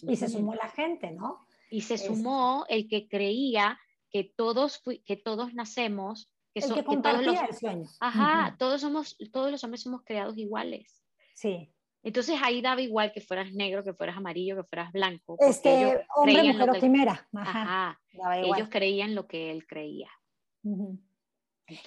Y 0.02 0.16
se 0.16 0.28
sumó 0.28 0.54
la 0.54 0.68
gente, 0.68 1.10
¿no? 1.10 1.46
Y 1.70 1.82
se 1.82 1.98
sumó 1.98 2.64
el 2.68 2.88
que 2.88 3.08
creía 3.08 3.78
que 4.10 4.32
todos, 4.36 4.82
que 5.04 5.16
todos 5.16 5.54
nacemos, 5.54 6.32
que, 6.52 6.60
el 6.60 6.74
que, 6.74 6.82
todos 6.82 7.24
los, 7.24 7.40
el 7.40 7.54
sueño. 7.54 7.88
Ajá, 8.00 8.54
todos, 8.58 8.80
somos, 8.80 9.16
todos 9.32 9.50
los 9.50 9.64
hombres 9.64 9.82
somos 9.82 10.02
creados 10.04 10.38
iguales. 10.38 11.02
Sí. 11.34 11.72
Entonces 12.04 12.38
ahí 12.42 12.60
daba 12.60 12.82
igual 12.82 13.12
que 13.12 13.20
fueras 13.20 13.52
negro, 13.52 13.82
que 13.82 13.94
fueras 13.94 14.16
amarillo, 14.16 14.56
que 14.56 14.64
fueras 14.64 14.92
blanco. 14.92 15.36
Este, 15.40 16.06
hombre, 16.14 16.52
mujer 16.52 16.70
o 16.70 16.72
quimera. 16.74 17.28
Ajá. 17.34 17.98
Ajá. 18.20 18.40
Ellos 18.40 18.68
creían 18.70 19.14
lo 19.14 19.26
que 19.26 19.50
él 19.50 19.66
creía. 19.66 20.10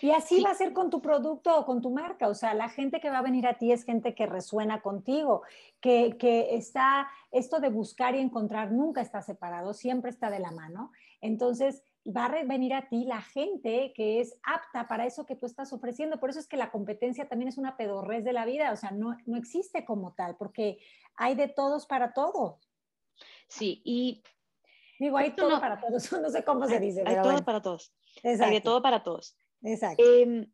Y 0.02 0.10
así 0.10 0.42
va 0.42 0.52
a 0.52 0.56
ser 0.56 0.74
con 0.74 0.90
tu 0.90 1.02
producto 1.02 1.56
o 1.60 1.66
con 1.66 1.82
tu 1.82 1.92
marca. 1.92 2.28
O 2.28 2.34
sea, 2.34 2.54
la 2.54 2.70
gente 2.70 3.00
que 3.00 3.12
va 3.12 3.20
a 3.20 3.24
venir 3.24 3.46
a 3.46 3.58
ti 3.58 3.72
es 3.72 3.84
gente 3.84 4.16
que 4.16 4.26
resuena 4.26 4.82
contigo, 4.82 5.44
que, 5.80 6.18
que, 6.18 6.56
está, 6.56 7.10
esto 7.32 7.60
de 7.60 7.70
buscar 7.70 8.16
y 8.16 8.20
encontrar 8.20 8.72
nunca 8.72 9.02
está 9.02 9.22
separado, 9.22 9.74
siempre 9.74 10.10
está 10.10 10.32
de 10.32 10.40
la 10.40 10.52
mano. 10.52 10.92
Entonces, 11.22 11.84
va 12.06 12.26
a 12.26 12.44
venir 12.44 12.74
a 12.74 12.90
ti 12.90 13.06
la 13.06 13.22
gente 13.22 13.94
que 13.96 14.20
es 14.20 14.40
apta 14.44 14.88
para 14.88 15.06
eso 15.06 15.26
que 15.26 15.36
tú 15.36 15.46
estás 15.46 15.72
ofreciendo. 15.74 16.20
Por 16.20 16.32
eso 16.32 16.40
es 16.40 16.48
que 16.48 16.58
la 16.58 16.72
competencia 16.72 17.28
también 17.28 17.50
es 17.50 17.58
una 17.58 17.78
pedorrez 17.78 18.24
de 18.24 18.34
la 18.34 18.46
vida. 18.46 18.72
O 18.72 18.76
sea, 18.76 18.92
no, 18.92 19.16
no 19.26 19.38
existe 19.38 19.86
como 19.86 20.14
tal, 20.14 20.38
porque 20.38 20.80
hay 21.16 21.36
de 21.36 21.50
todos 21.50 21.86
para 21.86 22.14
todos. 22.14 22.68
Sí, 23.48 23.82
y... 23.86 24.24
Digo, 25.00 25.16
hay 25.18 25.36
todo 25.36 25.60
para 25.60 25.80
todos. 25.80 26.12
No 26.22 26.30
sé 26.32 26.44
cómo 26.44 26.66
se 26.68 26.80
dice. 26.80 27.04
Hay 27.06 27.22
todo 27.22 27.46
para 27.46 27.62
todos. 27.62 27.94
Hay 28.24 28.36
de 28.36 28.62
todo 28.62 28.82
para 28.82 29.04
todos. 29.04 29.38
Exacto. 29.62 30.04
Em, 30.04 30.46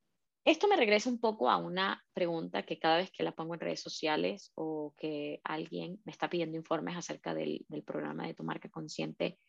esto 0.45 0.67
me 0.67 0.75
regresa 0.75 1.09
un 1.09 1.19
poco 1.19 1.49
a 1.49 1.57
una 1.57 2.03
pregunta 2.13 2.63
que 2.63 2.77
cada 2.77 2.97
vez 2.97 3.11
que 3.11 3.23
la 3.23 3.31
pongo 3.31 3.53
en 3.53 3.61
redes 3.61 3.81
sociales 3.81 4.51
o 4.55 4.93
que 4.97 5.39
alguien 5.43 6.01
me 6.03 6.11
está 6.11 6.29
pidiendo 6.29 6.57
informes 6.57 6.97
acerca 6.97 7.33
del, 7.33 7.65
programa 7.85 8.27
de 8.27 8.33
tu 8.33 8.43
marca 8.43 8.69
consciente, 8.69 9.39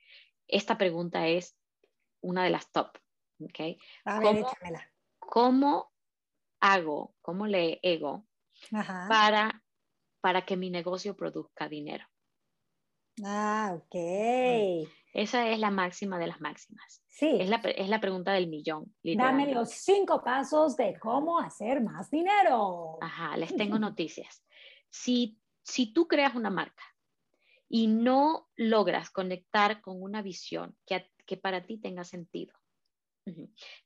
esta 0.47 0.79
pregunta 0.79 1.27
es 1.27 1.57
una 2.21 2.45
de 2.45 2.51
las 2.51 2.71
top. 2.71 2.97
¿okay? 3.40 3.77
¿Cómo, 4.05 4.53
¿Cómo, 5.19 5.93
hago, 6.61 7.14
cómo 7.21 7.47
le 7.47 7.81
ego 7.83 8.27
Para, 8.71 9.64
para 10.21 10.47
que 10.47 10.57
mi 10.57 10.71
negocio 10.71 11.17
produzca 11.17 11.69
dinero? 11.69 12.07
Ah, 13.25 13.77
ok. 13.77 14.88
Esa 15.14 15.48
es 15.48 15.61
la 15.61 15.70
máxima 15.70 16.18
de 16.18 16.27
las 16.27 16.40
máximas. 16.40 17.03
Sí. 17.07 17.38
Es 17.40 17.48
la, 17.48 17.57
es 17.57 17.88
la 17.88 18.00
pregunta 18.00 18.33
del 18.33 18.48
millón. 18.48 18.92
Dame 19.03 19.55
los 19.55 19.70
cinco 19.70 20.22
pasos 20.24 20.77
de 20.77 20.98
cómo 20.98 21.38
hacer 21.38 21.81
más 21.81 22.11
dinero. 22.11 22.98
Ajá, 23.00 23.37
les 23.37 23.57
tengo 23.57 23.79
noticias. 23.79 24.44
Si, 24.90 25.38
si 25.62 25.92
tú 25.92 26.09
creas 26.09 26.35
una 26.35 26.50
marca 26.50 26.83
y 27.68 27.87
no 27.87 28.48
logras 28.57 29.11
conectar 29.11 29.81
con 29.81 30.03
una 30.03 30.20
visión 30.20 30.77
que, 30.85 31.09
que 31.27 31.37
para 31.37 31.64
ti 31.64 31.79
tenga 31.79 32.03
sentido, 32.03 32.53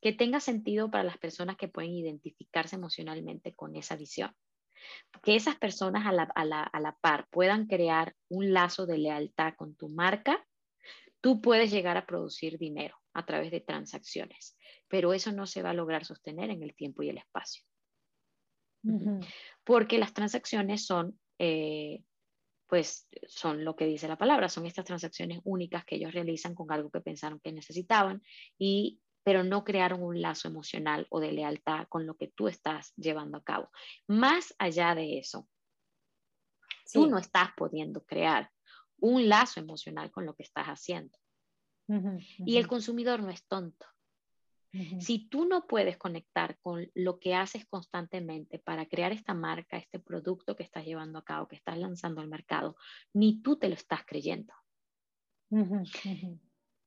que 0.01 0.13
tenga 0.13 0.41
sentido 0.41 0.91
para 0.91 1.05
las 1.05 1.19
personas 1.19 1.57
que 1.57 1.69
pueden 1.69 1.93
identificarse 1.93 2.77
emocionalmente 2.77 3.55
con 3.55 3.77
esa 3.77 3.97
visión, 3.97 4.35
que 5.23 5.37
esas 5.37 5.57
personas 5.57 6.07
a 6.07 6.13
la, 6.13 6.23
a 6.35 6.45
la, 6.47 6.63
a 6.63 6.81
la 6.81 6.97
par 6.97 7.29
puedan 7.31 7.67
crear 7.67 8.17
un 8.29 8.55
lazo 8.55 8.87
de 8.87 8.97
lealtad 8.97 9.55
con 9.57 9.75
tu 9.75 9.89
marca, 9.91 10.45
tú 11.21 11.41
puedes 11.41 11.71
llegar 11.71 11.97
a 11.97 12.07
producir 12.07 12.59
dinero 12.59 12.97
a 13.13 13.25
través 13.27 13.51
de 13.51 13.61
transacciones, 13.61 14.57
pero 14.89 15.13
eso 15.13 15.33
no 15.33 15.47
se 15.47 15.63
va 15.63 15.71
a 15.71 15.75
lograr 15.75 16.05
sostener 16.05 16.51
en 16.51 16.63
el 16.63 16.75
tiempo 16.75 17.03
y 17.03 17.11
el 17.11 17.19
espacio. 17.19 17.63
Porque 19.65 19.99
las 19.99 20.15
transacciones 20.15 20.87
son, 20.87 21.19
eh, 21.39 22.03
pues, 22.69 23.09
son 23.27 23.65
lo 23.65 23.77
que 23.77 23.87
dice 23.87 24.09
la 24.09 24.17
palabra, 24.17 24.49
son 24.49 24.67
estas 24.67 24.85
transacciones 24.85 25.41
únicas 25.45 25.85
que 25.85 25.97
ellos 25.97 26.13
realizan 26.13 26.55
con 26.55 26.71
algo 26.73 26.91
que 26.91 27.01
pensaron 27.01 27.41
que 27.41 27.53
necesitaban 27.53 28.23
y 28.57 29.01
pero 29.25 29.45
no 29.45 29.63
crearon 29.63 30.03
un 30.03 30.23
lazo 30.23 30.49
emocional 30.49 31.07
o 31.11 31.21
de 31.21 31.33
lealtad 31.33 31.87
con 31.91 32.07
lo 32.07 32.17
que 32.17 32.29
tú 32.29 32.49
estás 32.49 32.95
llevando 32.97 33.37
a 33.37 33.45
cabo. 33.45 33.71
Más 34.07 34.55
allá 34.59 34.95
de 34.95 35.19
eso, 35.19 35.47
tú 36.91 37.09
no 37.09 37.19
estás 37.19 37.51
pudiendo 37.55 38.07
crear 38.07 38.51
un 39.01 39.29
lazo 39.29 39.61
emocional 39.61 40.11
con 40.11 40.27
lo 40.27 40.35
que 40.35 40.43
estás 40.43 40.67
haciendo. 40.67 41.17
Y 42.39 42.59
el 42.59 42.67
consumidor 42.67 43.23
no 43.23 43.31
es 43.31 43.45
tonto. 43.47 43.87
Si 45.01 45.29
tú 45.29 45.47
no 45.47 45.67
puedes 45.67 45.97
conectar 45.97 46.59
con 46.61 46.91
lo 46.95 47.19
que 47.19 47.35
haces 47.35 47.65
constantemente 47.67 48.59
para 48.59 48.87
crear 48.87 49.13
esta 49.13 49.33
marca, 49.33 49.79
este 49.79 49.99
producto 49.99 50.57
que 50.57 50.63
estás 50.63 50.85
llevando 50.85 51.19
a 51.19 51.25
cabo, 51.25 51.49
que 51.49 51.57
estás 51.57 51.79
lanzando 51.79 52.21
al 52.21 52.29
mercado, 52.29 52.77
ni 53.15 53.41
tú 53.41 53.57
te 53.57 53.69
lo 53.69 53.75
estás 53.75 54.05
creyendo. 54.05 54.53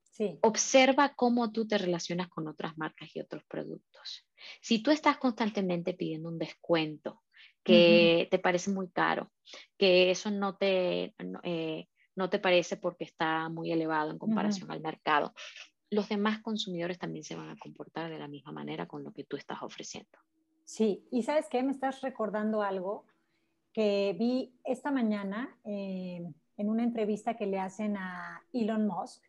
Sí. 0.04 0.38
Observa 0.42 1.16
cómo 1.16 1.52
tú 1.52 1.66
te 1.66 1.80
relacionas 1.80 2.28
con 2.30 2.48
otras 2.48 2.78
marcas 2.78 3.16
y 3.16 3.20
otros 3.20 3.44
productos. 3.46 4.28
Si 4.62 4.84
tú 4.84 4.92
estás 4.92 5.18
constantemente 5.18 5.96
pidiendo 5.96 6.30
un 6.30 6.38
descuento 6.38 7.24
que 7.64 8.28
te 8.30 8.40
parece 8.40 8.72
muy 8.72 8.90
caro, 8.92 9.32
que 9.78 10.12
eso 10.12 10.30
no 10.30 10.58
te, 10.58 11.16
eh, 11.44 11.88
no 12.16 12.30
te 12.30 12.40
parece 12.40 12.78
porque 12.78 13.04
está 13.04 13.50
muy 13.50 13.72
elevado 13.72 14.12
en 14.12 14.18
comparación 14.18 14.70
al 14.72 14.82
mercado, 14.82 15.34
los 15.90 16.08
demás 16.08 16.40
consumidores 16.42 16.98
también 16.98 17.24
se 17.24 17.36
van 17.36 17.50
a 17.50 17.58
comportar 17.58 18.10
de 18.10 18.18
la 18.18 18.28
misma 18.28 18.52
manera 18.52 18.88
con 18.88 19.04
lo 19.04 19.12
que 19.12 19.26
tú 19.26 19.36
estás 19.36 19.62
ofreciendo. 19.62 20.18
Sí, 20.64 21.06
y 21.12 21.24
sabes 21.24 21.48
qué, 21.50 21.62
me 21.64 21.72
estás 21.72 22.02
recordando 22.02 22.62
algo 22.62 23.06
que 23.74 24.16
vi 24.18 24.54
esta 24.64 24.92
mañana 24.92 25.58
eh, 25.66 26.26
en 26.58 26.70
una 26.70 26.84
entrevista 26.84 27.36
que 27.36 27.46
le 27.46 27.60
hacen 27.60 27.98
a 27.98 28.42
Elon 28.54 28.88
Musk. 28.88 29.24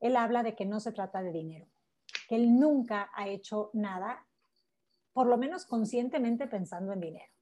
Él 0.00 0.16
habla 0.16 0.42
de 0.42 0.54
que 0.54 0.64
no 0.64 0.80
se 0.80 0.92
trata 0.92 1.22
de 1.22 1.32
dinero, 1.32 1.66
que 2.28 2.36
él 2.36 2.58
nunca 2.58 3.10
ha 3.14 3.28
hecho 3.28 3.70
nada, 3.74 4.26
por 5.12 5.26
lo 5.26 5.36
menos 5.36 5.66
conscientemente 5.66 6.46
pensando 6.46 6.92
en 6.92 7.00
dinero. 7.00 7.32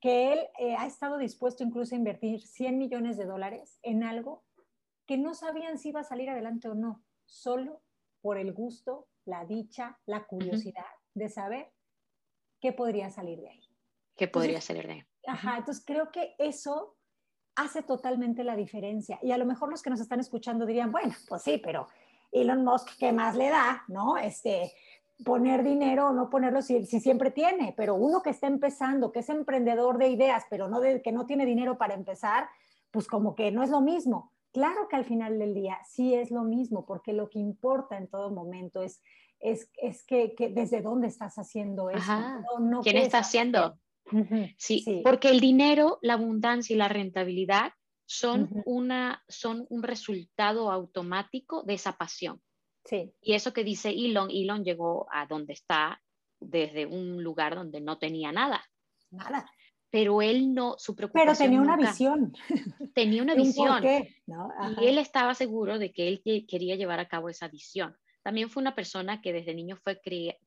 Que 0.00 0.32
él 0.32 0.40
eh, 0.58 0.76
ha 0.76 0.86
estado 0.86 1.16
dispuesto 1.18 1.64
incluso 1.64 1.94
a 1.94 1.98
invertir 1.98 2.42
100 2.42 2.78
millones 2.78 3.16
de 3.16 3.24
dólares 3.24 3.78
en 3.82 4.02
algo 4.02 4.44
que 5.06 5.16
no 5.16 5.34
sabían 5.34 5.78
si 5.78 5.88
iba 5.88 6.00
a 6.00 6.04
salir 6.04 6.28
adelante 6.28 6.68
o 6.68 6.74
no, 6.74 7.02
solo 7.24 7.82
por 8.20 8.36
el 8.36 8.52
gusto, 8.52 9.08
la 9.24 9.44
dicha, 9.44 9.98
la 10.06 10.26
curiosidad 10.26 10.84
de 11.14 11.28
saber 11.28 11.72
qué 12.60 12.72
podría 12.72 13.10
salir 13.10 13.40
de 13.40 13.48
ahí. 13.48 13.64
¿Qué 14.16 14.28
podría 14.28 14.60
salir 14.60 14.86
de 14.86 14.92
ahí? 14.92 15.04
Ajá, 15.26 15.58
entonces 15.58 15.84
creo 15.86 16.10
que 16.10 16.34
eso 16.38 16.96
hace 17.54 17.82
totalmente 17.82 18.44
la 18.44 18.56
diferencia. 18.56 19.18
Y 19.22 19.32
a 19.32 19.38
lo 19.38 19.46
mejor 19.46 19.70
los 19.70 19.82
que 19.82 19.90
nos 19.90 20.00
están 20.00 20.20
escuchando 20.20 20.66
dirían, 20.66 20.92
bueno, 20.92 21.14
pues 21.28 21.42
sí, 21.42 21.58
pero 21.62 21.88
Elon 22.30 22.64
Musk, 22.64 22.96
¿qué 22.98 23.12
más 23.12 23.36
le 23.36 23.48
da? 23.48 23.84
¿No? 23.88 24.16
Este, 24.16 24.72
poner 25.24 25.64
dinero 25.64 26.08
o 26.08 26.12
no 26.12 26.30
ponerlo 26.30 26.62
si, 26.62 26.84
si, 26.86 27.00
siempre 27.00 27.30
tiene, 27.30 27.74
pero 27.76 27.94
uno 27.94 28.22
que 28.22 28.30
está 28.30 28.46
empezando, 28.46 29.12
que 29.12 29.20
es 29.20 29.28
emprendedor 29.28 29.98
de 29.98 30.08
ideas, 30.08 30.44
pero 30.48 30.68
no 30.68 30.80
de, 30.80 31.02
que 31.02 31.12
no 31.12 31.26
tiene 31.26 31.44
dinero 31.44 31.76
para 31.76 31.94
empezar, 31.94 32.48
pues 32.90 33.06
como 33.06 33.34
que 33.34 33.50
no 33.50 33.62
es 33.62 33.70
lo 33.70 33.80
mismo. 33.80 34.32
Claro 34.52 34.88
que 34.88 34.96
al 34.96 35.04
final 35.04 35.38
del 35.38 35.54
día 35.54 35.78
sí 35.88 36.14
es 36.14 36.30
lo 36.30 36.42
mismo, 36.42 36.86
porque 36.86 37.12
lo 37.12 37.28
que 37.28 37.38
importa 37.38 37.96
en 37.96 38.08
todo 38.08 38.30
momento 38.30 38.82
es, 38.82 39.02
es, 39.40 39.70
es 39.82 40.04
que, 40.04 40.34
que, 40.34 40.48
desde 40.48 40.80
dónde 40.80 41.08
estás 41.08 41.36
haciendo 41.38 41.90
eso. 41.90 42.12
No, 42.60 42.80
¿Quién 42.80 42.96
está 42.96 43.18
haciendo? 43.18 43.78
sí, 44.56 45.02
porque 45.04 45.28
el 45.28 45.40
dinero, 45.40 45.98
la 46.00 46.14
abundancia 46.14 46.74
y 46.74 46.78
la 46.78 46.88
rentabilidad 46.88 47.72
son, 48.06 48.48
una, 48.64 49.22
son 49.28 49.66
un 49.68 49.82
resultado 49.82 50.70
automático 50.70 51.62
de 51.62 51.74
esa 51.74 51.92
pasión. 51.92 52.40
Sí. 52.88 53.12
Y 53.20 53.34
eso 53.34 53.52
que 53.52 53.64
dice 53.64 53.90
Elon, 53.90 54.30
Elon 54.30 54.64
llegó 54.64 55.06
a 55.12 55.26
donde 55.26 55.52
está 55.52 56.02
desde 56.40 56.86
un 56.86 57.22
lugar 57.22 57.54
donde 57.54 57.80
no 57.80 57.98
tenía 57.98 58.32
nada. 58.32 58.62
Nada 59.10 59.50
pero 59.90 60.20
él 60.20 60.52
no, 60.54 60.74
su 60.78 60.94
preocupación. 60.94 61.26
Pero 61.26 61.38
tenía 61.38 61.60
una 61.60 61.76
visión. 61.76 62.32
Tenía 62.94 63.22
una 63.22 63.34
visión. 63.34 63.82
Y 63.84 64.86
él 64.86 64.98
estaba 64.98 65.34
seguro 65.34 65.78
de 65.78 65.92
que 65.92 66.08
él 66.08 66.22
quería 66.46 66.76
llevar 66.76 67.00
a 67.00 67.08
cabo 67.08 67.28
esa 67.28 67.48
visión. 67.48 67.96
También 68.22 68.50
fue 68.50 68.60
una 68.60 68.74
persona 68.74 69.22
que 69.22 69.32
desde 69.32 69.54
niño 69.54 69.76
fue, 69.76 69.98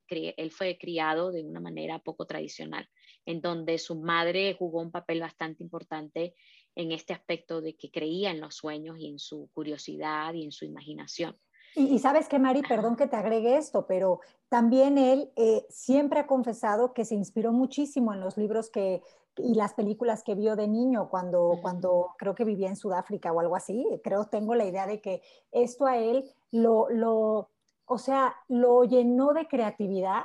él 0.08 0.52
fue 0.52 0.78
criado 0.78 1.32
de 1.32 1.44
una 1.44 1.60
manera 1.60 2.00
poco 2.00 2.28
tradicional, 2.28 2.88
en 3.26 3.42
donde 3.42 3.80
su 3.80 3.96
madre 3.96 4.56
jugó 4.60 4.82
un 4.82 4.92
papel 4.92 5.22
bastante 5.22 5.64
importante 5.64 6.36
en 6.76 6.92
este 6.92 7.14
aspecto 7.14 7.62
de 7.62 7.76
que 7.76 7.90
creía 7.90 8.30
en 8.30 8.40
los 8.40 8.56
sueños 8.56 8.98
y 9.00 9.08
en 9.08 9.18
su 9.18 9.50
curiosidad 9.54 10.34
y 10.36 10.44
en 10.44 10.52
su 10.52 10.66
imaginación. 10.66 11.36
Y, 11.76 12.00
sabes 12.00 12.28
que, 12.28 12.38
Mari, 12.38 12.62
perdón 12.64 12.98
que 12.98 13.08
te 13.08 13.16
agregue 13.16 13.58
esto, 13.58 13.86
pero 13.88 14.20
también 14.50 14.98
él 14.98 15.32
eh, 15.38 15.66
siempre 15.70 16.20
ha 16.20 16.28
confesado 16.28 16.94
que 16.94 17.06
se 17.06 17.16
inspiró 17.16 17.54
muchísimo 17.54 18.14
en 18.14 18.20
los 18.20 18.38
libros 18.38 18.70
que, 18.70 19.02
y 19.38 19.56
las 19.56 19.74
películas 19.74 20.24
que 20.24 20.36
vio 20.36 20.56
de 20.56 20.68
niño 20.68 21.10
cuando, 21.10 21.60
cuando 21.62 22.10
creo 22.18 22.36
que 22.36 22.44
vivía 22.44 22.68
en 22.68 22.76
Sudáfrica 22.76 23.32
o 23.32 23.40
algo 23.40 23.56
así. 23.56 23.86
Creo, 24.04 24.26
tengo 24.26 24.56
la 24.56 24.66
idea 24.66 24.86
de 24.86 25.00
que 25.00 25.22
esto 25.52 25.86
a 25.86 25.98
él 25.98 26.30
lo, 26.52 26.90
lo, 26.90 27.50
o 27.86 27.98
sea, 27.98 28.36
lo 28.50 28.84
llenó 28.84 29.34
de 29.34 29.48
creatividad 29.48 30.24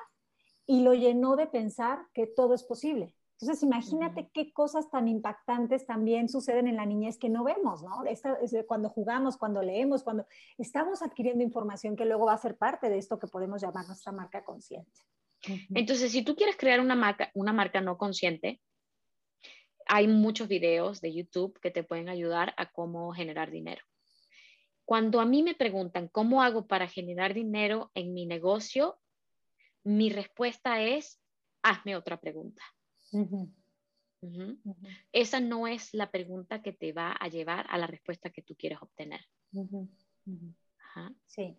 y 0.67 0.81
lo 0.81 0.95
llenó 0.95 1.37
de 1.37 1.47
pensar 1.47 2.07
que 2.13 2.27
todo 2.27 2.55
es 2.55 2.65
posible. 2.65 3.15
Entonces, 3.39 3.63
imagínate 3.63 4.31
qué 4.33 4.51
cosas 4.51 4.91
tan 4.91 5.09
impactantes 5.09 5.85
también 5.85 6.27
suceden 6.31 6.69
en 6.69 6.77
la 6.77 6.87
niñez 6.87 7.19
que 7.19 7.29
no 7.29 7.45
vemos, 7.45 7.83
¿no? 7.83 8.03
cuando 8.67 8.89
jugamos, 8.89 9.37
cuando 9.37 9.63
leemos, 9.63 10.03
cuando 10.03 10.27
estamos 10.57 11.03
adquiriendo 11.03 11.45
información 11.45 11.97
que 11.97 12.07
luego 12.07 12.25
va 12.25 12.33
a 12.33 12.39
ser 12.39 12.57
parte 12.57 12.89
de 12.89 12.97
esto 12.97 13.19
que 13.19 13.27
podemos 13.27 13.61
llamar 13.61 13.87
nuestra 13.87 14.11
marca 14.11 14.43
consciente. 14.43 15.03
Entonces, 15.75 16.13
si 16.13 16.23
tú 16.23 16.35
quieres 16.35 16.57
crear 16.57 16.81
una 16.81 16.95
marca, 16.95 17.31
una 17.35 17.53
marca 17.53 17.83
no 17.83 17.99
consciente, 17.99 18.63
hay 19.87 20.09
muchos 20.09 20.49
videos 20.49 21.03
de 21.03 21.13
YouTube 21.13 21.61
que 21.61 21.71
te 21.71 21.85
pueden 21.85 22.09
ayudar 22.09 22.55
a 22.57 22.73
cómo 22.73 23.13
generar 23.13 23.51
dinero. 23.51 23.85
Cuando 24.87 25.21
a 25.21 25.27
mí 25.27 25.43
me 25.43 25.55
preguntan 25.55 26.09
cómo 26.09 26.43
hago 26.43 26.67
para 26.67 26.89
generar 26.89 27.35
dinero 27.35 27.91
en 27.95 28.15
mi 28.15 28.25
negocio, 28.25 28.99
mi 29.85 30.09
respuesta 30.09 30.81
es, 30.81 31.21
hazme 31.63 31.97
otra 31.97 32.19
pregunta. 32.19 32.63
Esa 35.13 35.41
no 35.41 35.67
es 35.67 35.95
la 35.95 36.11
pregunta 36.11 36.63
que 36.63 36.73
te 36.73 36.93
va 36.93 37.13
a 37.13 37.29
llevar 37.29 37.67
a 37.69 37.79
la 37.79 37.87
respuesta 37.87 38.31
que 38.31 38.43
tú 38.43 38.55
quieres 38.57 38.81
obtener. 38.81 39.21
Sí. 41.27 41.57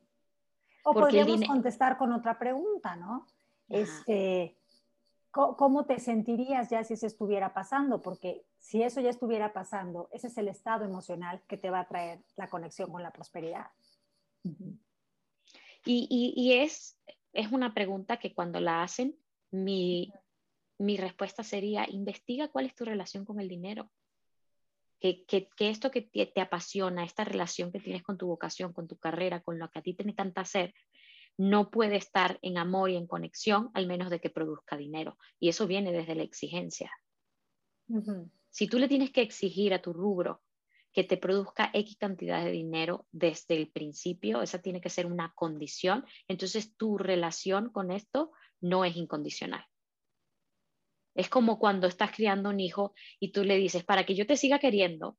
O 0.83 0.93
podríamos 0.93 1.43
contestar 1.45 1.97
con 1.97 2.11
otra 2.13 2.37
pregunta, 2.39 2.95
¿no? 2.95 3.27
Este, 3.69 4.57
¿Cómo 5.31 5.85
te 5.85 5.99
sentirías 5.99 6.69
ya 6.69 6.83
si 6.83 6.95
eso 6.95 7.05
estuviera 7.05 7.53
pasando? 7.53 8.01
Porque 8.01 8.45
si 8.59 8.81
eso 8.81 9.01
ya 9.01 9.09
estuviera 9.09 9.53
pasando, 9.53 10.09
ese 10.11 10.27
es 10.27 10.37
el 10.37 10.47
estado 10.47 10.85
emocional 10.85 11.43
que 11.47 11.57
te 11.57 11.69
va 11.69 11.81
a 11.81 11.87
traer 11.87 12.23
la 12.35 12.49
conexión 12.49 12.91
con 12.91 13.03
la 13.03 13.11
prosperidad. 13.11 13.67
y, 15.85 16.53
es, 16.53 16.97
es 17.33 17.51
una 17.51 17.73
pregunta 17.73 18.17
que 18.17 18.33
cuando 18.33 18.59
la 18.59 18.81
hacen, 18.81 19.15
mi, 19.51 20.11
mi 20.77 20.97
respuesta 20.97 21.43
sería, 21.43 21.87
investiga 21.89 22.49
cuál 22.49 22.65
es 22.65 22.75
tu 22.75 22.85
relación 22.85 23.25
con 23.25 23.39
el 23.39 23.47
dinero. 23.47 23.91
Que, 24.99 25.25
que, 25.25 25.47
que 25.55 25.69
esto 25.69 25.91
que 25.91 26.01
te, 26.01 26.25
te, 26.25 26.41
apasiona, 26.41 27.03
esta 27.03 27.23
relación 27.23 27.71
que 27.71 27.79
tienes 27.79 28.01
con 28.01 28.17
tu 28.17 28.27
vocación, 28.27 28.73
con 28.73 28.87
tu 28.87 28.97
carrera, 28.97 29.41
con 29.41 29.59
lo 29.59 29.69
que 29.69 29.79
a 29.79 29.81
ti 29.83 29.93
te 29.93 30.03
encanta 30.03 30.41
hacer, 30.41 30.73
no 31.37 31.69
puede 31.69 31.97
estar 31.97 32.39
en 32.41 32.57
amor 32.57 32.89
y 32.89 32.95
en 32.95 33.05
conexión 33.05 33.69
al 33.75 33.85
menos 33.85 34.09
de 34.09 34.19
que 34.19 34.31
produzca 34.31 34.75
dinero. 34.75 35.17
Y 35.39 35.49
eso 35.49 35.67
viene 35.67 35.91
desde 35.91 36.15
la 36.15 36.23
exigencia. 36.23 36.91
Si 38.49 38.67
tú 38.67 38.79
le 38.79 38.87
tienes 38.87 39.11
que 39.11 39.21
exigir 39.21 39.73
a 39.73 39.81
tu 39.81 39.93
rubro 39.93 40.41
que 40.91 41.03
te 41.03 41.17
produzca 41.17 41.69
X 41.73 41.95
cantidad 41.97 42.43
de 42.43 42.49
dinero 42.49 43.05
desde 43.11 43.55
el 43.55 43.69
principio, 43.69 44.41
esa 44.41 44.63
tiene 44.63 44.81
que 44.81 44.89
ser 44.89 45.05
una 45.05 45.31
condición, 45.35 46.03
entonces 46.27 46.75
tu 46.75 46.97
relación 46.97 47.69
con 47.69 47.91
esto 47.91 48.31
no 48.61 48.83
es 48.83 48.95
incondicional. 48.95 49.63
Es 51.17 51.29
como 51.29 51.57
cuando 51.57 51.87
estás 51.87 52.11
criando 52.11 52.49
un 52.49 52.59
hijo 52.59 52.93
y 53.19 53.31
tú 53.31 53.43
le 53.43 53.57
dices, 53.57 53.83
para 53.83 54.05
que 54.05 54.15
yo 54.15 54.25
te 54.25 54.37
siga 54.37 54.59
queriendo, 54.59 55.17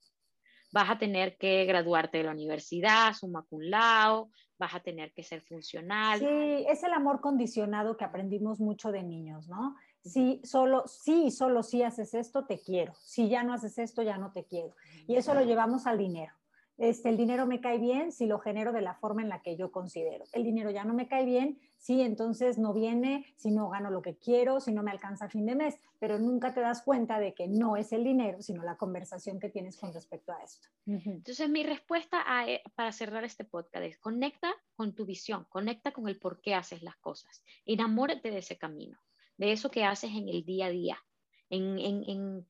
vas 0.73 0.91
a 0.91 0.99
tener 0.99 1.37
que 1.37 1.65
graduarte 1.65 2.19
de 2.19 2.25
la 2.25 2.31
universidad, 2.31 3.13
summa 3.15 3.45
cum 3.51 3.61
laude, 3.61 4.31
vas 4.59 4.75
a 4.75 4.81
tener 4.81 5.13
que 5.13 5.25
ser 5.25 5.43
funcional. 5.43 6.21
Sí, 6.21 6.67
es 6.69 6.85
el 6.85 6.93
amor 6.93 7.21
condicionado 7.21 7.97
que 7.97 8.05
aprendimos 8.05 8.61
mucho 8.61 8.93
de 8.93 9.03
niños, 9.03 9.49
¿no? 9.49 9.75
Sí, 10.05 10.41
solo, 10.45 10.85
sí, 10.87 11.33
solo 11.33 11.65
si 11.65 11.83
haces 11.83 12.15
esto, 12.15 12.47
te 12.47 12.61
quiero. 12.61 12.95
Si 13.03 13.29
ya 13.29 13.43
no 13.43 13.53
haces 13.53 13.77
esto, 13.79 14.03
ya 14.03 14.19
no 14.19 14.33
te 14.33 14.45
quiero. 14.45 14.77
Y 15.09 15.17
eso 15.17 15.35
lo 15.35 15.43
llevamos 15.43 15.87
al 15.87 15.99
dinero 15.99 16.38
este, 16.79 17.09
el 17.09 17.17
dinero 17.17 17.45
me 17.47 17.61
cae 17.61 17.79
bien 17.79 18.12
si 18.12 18.27
lo 18.27 18.38
genero 18.38 18.73
de 18.73 18.83
la 18.83 18.95
forma 18.95 19.21
en 19.23 19.29
la 19.29 19.43
que 19.43 19.57
yo 19.57 19.73
considero. 19.73 20.25
El 20.33 20.45
dinero 20.45 20.71
ya 20.71 20.85
no 20.85 20.95
me 20.95 21.09
cae 21.09 21.25
bien 21.25 21.59
si 21.77 22.01
entonces 22.03 22.57
no 22.57 22.73
viene, 22.73 23.27
si 23.37 23.51
no 23.51 23.69
gano 23.69 23.91
lo 23.91 24.01
que 24.01 24.17
quiero, 24.17 24.61
si 24.61 24.73
no 24.73 24.85
me 24.85 24.93
alcanza 24.93 25.25
a 25.25 25.29
fin 25.29 25.45
de 25.45 25.57
mes, 25.57 25.77
pero 25.99 26.21
nunca 26.21 26.55
te 26.55 26.61
das 26.61 26.83
cuenta 26.83 27.19
de 27.19 27.35
que 27.35 27.49
no 27.49 27.77
es 27.77 27.93
el 27.93 28.05
dinero, 28.05 28.41
sino 28.43 28.62
la 28.62 28.77
conversación 28.77 29.41
que 29.41 29.51
tienes 29.51 29.77
con 29.77 29.93
respecto 29.93 30.33
a 30.33 30.43
esto. 30.43 30.69
Entonces 30.87 31.49
mi 31.51 31.64
respuesta 31.64 32.25
eh, 32.47 32.62
para 32.77 32.93
cerrar 32.93 33.25
este 33.25 33.45
podcast 33.45 33.85
es 33.85 33.99
conecta 33.99 34.53
con 34.77 34.95
tu 34.95 35.05
visión, 35.05 35.47
conecta 35.49 35.93
con 35.93 36.09
el 36.09 36.19
por 36.19 36.41
qué 36.41 36.55
haces 36.55 36.83
las 36.83 36.97
cosas, 36.97 37.43
enamórate 37.67 38.31
de 38.31 38.38
ese 38.38 38.57
camino, 38.57 38.99
de 39.37 39.51
eso 39.51 39.71
que 39.71 39.85
haces 39.85 40.11
en 40.12 40.29
el 40.29 40.45
día 40.45 40.67
a 40.67 40.71
día, 40.71 40.99
en, 41.51 41.79
en 41.79 42.47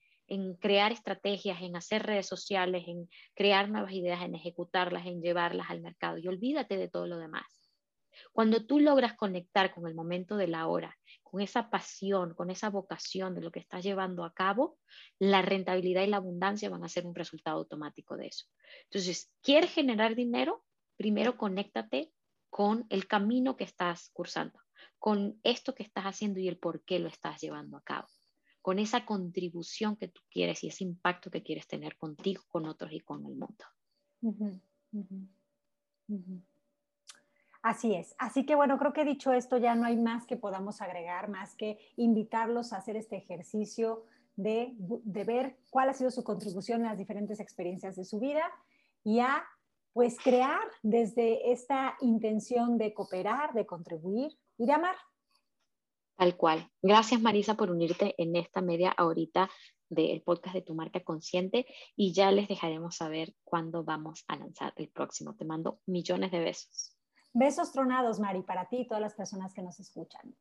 crear 0.61 0.93
estrategias, 0.93 1.61
en 1.63 1.77
hacer 1.77 2.05
redes 2.05 2.27
sociales, 2.27 2.85
en 2.87 3.09
crear 3.35 3.69
nuevas 3.69 3.93
ideas, 3.93 4.23
en 4.23 4.35
ejecutarlas, 4.35 5.07
en 5.07 5.21
llevarlas 5.21 5.71
al 5.71 5.81
mercado. 5.81 6.19
Y 6.19 6.29
olvídate 6.29 6.77
de 6.77 6.89
todo 6.89 7.07
lo 7.07 7.19
demás. 7.19 7.45
Cuando 8.33 8.67
tú 8.67 8.81
logras 8.81 9.15
conectar 9.17 9.73
con 9.73 9.87
el 9.87 9.95
momento 9.95 10.37
de 10.37 10.49
la 10.49 10.67
hora, 10.67 10.97
con 11.23 11.41
esa 11.41 11.71
pasión, 11.71 12.35
con 12.35 12.51
esa 12.51 12.71
vocación 12.71 13.35
de 13.35 13.43
lo 13.43 13.51
que 13.51 13.61
estás 13.61 13.83
llevando 13.85 14.25
a 14.25 14.33
cabo, 14.33 14.79
la 15.19 15.43
rentabilidad 15.43 16.03
y 16.03 16.09
la 16.09 16.17
abundancia 16.17 16.71
van 16.71 16.85
a 16.85 16.89
ser 16.89 17.07
un 17.07 17.15
resultado 17.15 17.59
automático 17.59 18.17
de 18.17 18.29
eso. 18.29 18.47
Entonces, 18.85 19.31
¿quieres 19.43 19.73
generar 19.73 20.15
dinero? 20.15 20.65
Primero 20.97 21.37
conéctate 21.37 22.13
con 22.51 22.87
el 22.89 23.07
camino 23.07 23.57
que 23.57 23.65
estás 23.65 24.11
cursando, 24.13 24.59
con 24.99 25.39
esto 25.43 25.75
que 25.75 25.83
estás 25.83 26.05
haciendo 26.05 26.41
y 26.41 26.49
el 26.49 26.59
por 26.59 26.83
qué 26.85 26.99
lo 26.99 27.09
estás 27.09 27.41
llevando 27.41 27.77
a 27.77 27.83
cabo, 27.83 28.09
con 28.69 28.79
esa 28.79 29.07
contribución 29.07 29.97
que 29.97 30.09
tú 30.09 30.21
quieres 30.31 30.63
y 30.63 30.69
ese 30.69 30.85
impacto 30.85 31.31
que 31.31 31.43
quieres 31.43 31.67
tener 31.67 31.97
contigo, 31.97 32.43
con 32.51 32.67
otros 32.67 32.93
y 32.93 33.01
con 33.01 33.25
el 33.25 33.35
mundo. 33.35 33.65
Así 37.63 37.95
es. 37.95 38.15
Así 38.19 38.45
que 38.45 38.55
bueno, 38.55 38.77
creo 38.79 38.93
que 38.93 39.07
dicho 39.07 39.33
esto, 39.33 39.57
ya 39.57 39.75
no 39.75 39.87
hay 39.87 39.97
más 39.97 40.27
que 40.27 40.37
podamos 40.37 40.83
agregar, 40.83 41.31
más 41.31 41.55
que 41.55 41.79
invitarlos 41.97 42.75
a 42.75 42.77
hacer 42.77 42.97
este 42.97 43.17
ejercicio 43.17 44.05
de, 44.37 44.75
de 44.77 45.25
ver 45.25 45.57
cuál 45.71 45.89
ha 45.89 45.95
sido 45.95 46.11
su 46.11 46.23
contribución 46.23 46.83
en 46.83 46.89
las 46.89 46.99
diferentes 46.99 47.41
experiencias 47.41 47.97
de 47.97 48.05
su 48.05 48.21
vida 48.21 48.45
y 49.03 49.21
a 49.21 49.47
pues 49.95 50.19
crear 50.23 50.61
desde 50.83 51.53
esta 51.53 51.97
intención 52.03 52.77
de 52.77 52.93
cooperar, 52.93 53.55
de 53.55 53.65
contribuir 53.65 54.39
y 54.59 54.67
de 54.67 54.75
amar. 54.75 54.97
Tal 56.19 56.37
cual. 56.37 56.69
Gracias 56.83 57.23
Marisa 57.23 57.55
por 57.55 57.71
unirte 57.71 58.17
en 58.19 58.35
esta 58.35 58.61
media 58.61 58.93
horita 58.99 59.49
del 59.89 60.21
podcast 60.23 60.57
de 60.57 60.63
tu 60.63 60.75
marca 60.75 61.01
consciente 61.05 61.65
y 61.95 62.13
ya 62.13 62.33
les 62.33 62.49
dejaremos 62.49 62.97
saber 62.97 63.35
cuándo 63.45 63.85
vamos 63.85 64.25
a 64.27 64.35
lanzar 64.35 64.73
el 64.77 64.89
próximo. 64.89 65.37
Te 65.37 65.45
mando 65.45 65.79
millones 65.87 66.33
de 66.33 66.41
besos. 66.41 66.97
Besos 67.33 67.71
tronados, 67.71 68.19
Mari, 68.19 68.43
para 68.43 68.69
ti 68.69 68.79
y 68.79 68.89
todas 68.89 69.01
las 69.01 69.15
personas 69.15 69.55
que 69.55 69.63
nos 69.63 69.79
escuchan. 69.79 70.35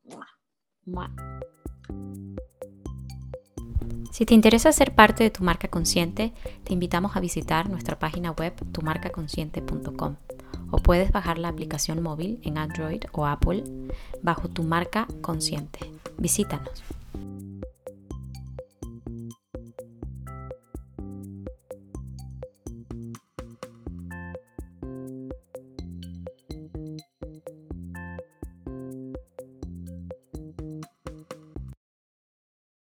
Si 4.11 4.25
te 4.25 4.33
interesa 4.33 4.71
ser 4.71 4.95
parte 4.95 5.23
de 5.23 5.29
tu 5.29 5.43
marca 5.43 5.67
consciente, 5.67 6.33
te 6.63 6.73
invitamos 6.73 7.15
a 7.15 7.19
visitar 7.19 7.69
nuestra 7.69 7.99
página 7.99 8.31
web 8.31 8.55
tumarcaconsciente.com 8.71 10.15
o 10.71 10.77
puedes 10.77 11.11
bajar 11.11 11.37
la 11.37 11.49
aplicación 11.49 12.01
móvil 12.01 12.39
en 12.43 12.57
Android 12.57 13.03
o 13.11 13.25
Apple 13.25 13.63
bajo 14.21 14.49
tu 14.49 14.63
marca 14.63 15.07
consciente. 15.21 15.79
Visítanos. 16.17 16.83